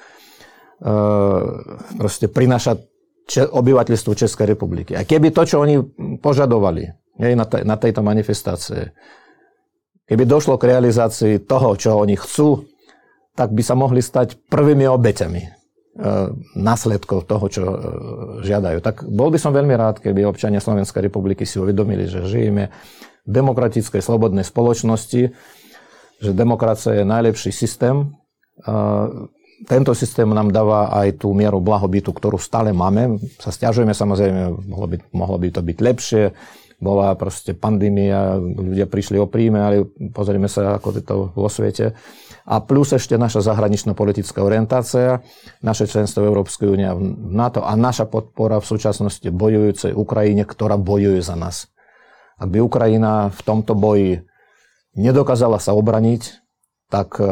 [1.96, 2.80] proste prináša
[3.30, 4.92] obyvateľstvu Českej republiky.
[4.96, 5.80] A keby to, čo oni
[6.18, 8.90] požadovali na, na tejto manifestácie,
[10.08, 12.66] keby došlo k realizácii toho, čo oni chcú,
[13.40, 15.60] tak by sa mohli stať prvými obeťami
[15.90, 17.76] E, následkov toho, čo e,
[18.46, 18.78] žiadajú.
[18.78, 22.70] Tak bol by som veľmi rád, keby občania Slovenskej republiky si uvedomili, že žijeme
[23.26, 25.34] v demokratickej, slobodnej spoločnosti,
[26.22, 28.16] že demokracia je najlepší systém.
[29.68, 33.20] Tento systém nám dáva aj tú mieru blahobytu, ktorú stále máme.
[33.36, 36.22] Sa stiažujeme samozrejme, mohlo by, mohlo by to byť lepšie.
[36.80, 39.76] Bola proste pandémia, ľudia prišli o príjme, ale
[40.16, 41.92] pozrieme sa, ako je to vo svete
[42.50, 45.22] a plus ešte naša zahraničná politická orientácia,
[45.62, 51.22] naše členstvo Európskej únie v NATO a naša podpora v súčasnosti bojujúcej Ukrajine, ktorá bojuje
[51.22, 51.70] za nás.
[52.42, 54.26] Ak by Ukrajina v tomto boji
[54.98, 56.42] nedokázala sa obraniť,
[56.90, 57.24] tak e,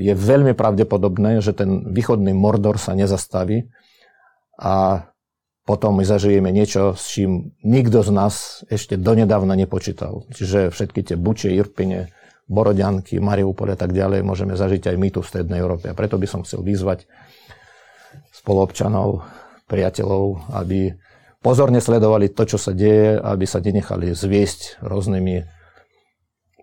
[0.00, 3.68] je veľmi pravdepodobné, že ten východný Mordor sa nezastaví
[4.56, 5.04] a
[5.62, 10.26] potom my zažijeme niečo, s čím nikto z nás ešte donedávna nepočítal.
[10.34, 12.10] Čiže všetky tie buče, Irpine,
[12.50, 15.86] Borodianky, Mariupol a tak ďalej môžeme zažiť aj my tu v Strednej Európe.
[15.86, 17.06] A preto by som chcel vyzvať
[18.42, 19.22] spoluobčanov,
[19.70, 20.98] priateľov, aby
[21.38, 25.46] pozorne sledovali to, čo sa deje, aby sa nenechali zviesť rôznymi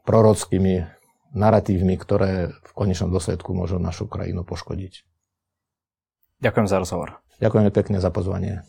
[0.04, 0.76] prorockými
[1.40, 5.08] narratívmi, ktoré v konečnom dôsledku môžu našu krajinu poškodiť.
[6.44, 7.24] Ďakujem za rozhovor.
[7.40, 8.68] Ďakujeme pekne za pozvanie.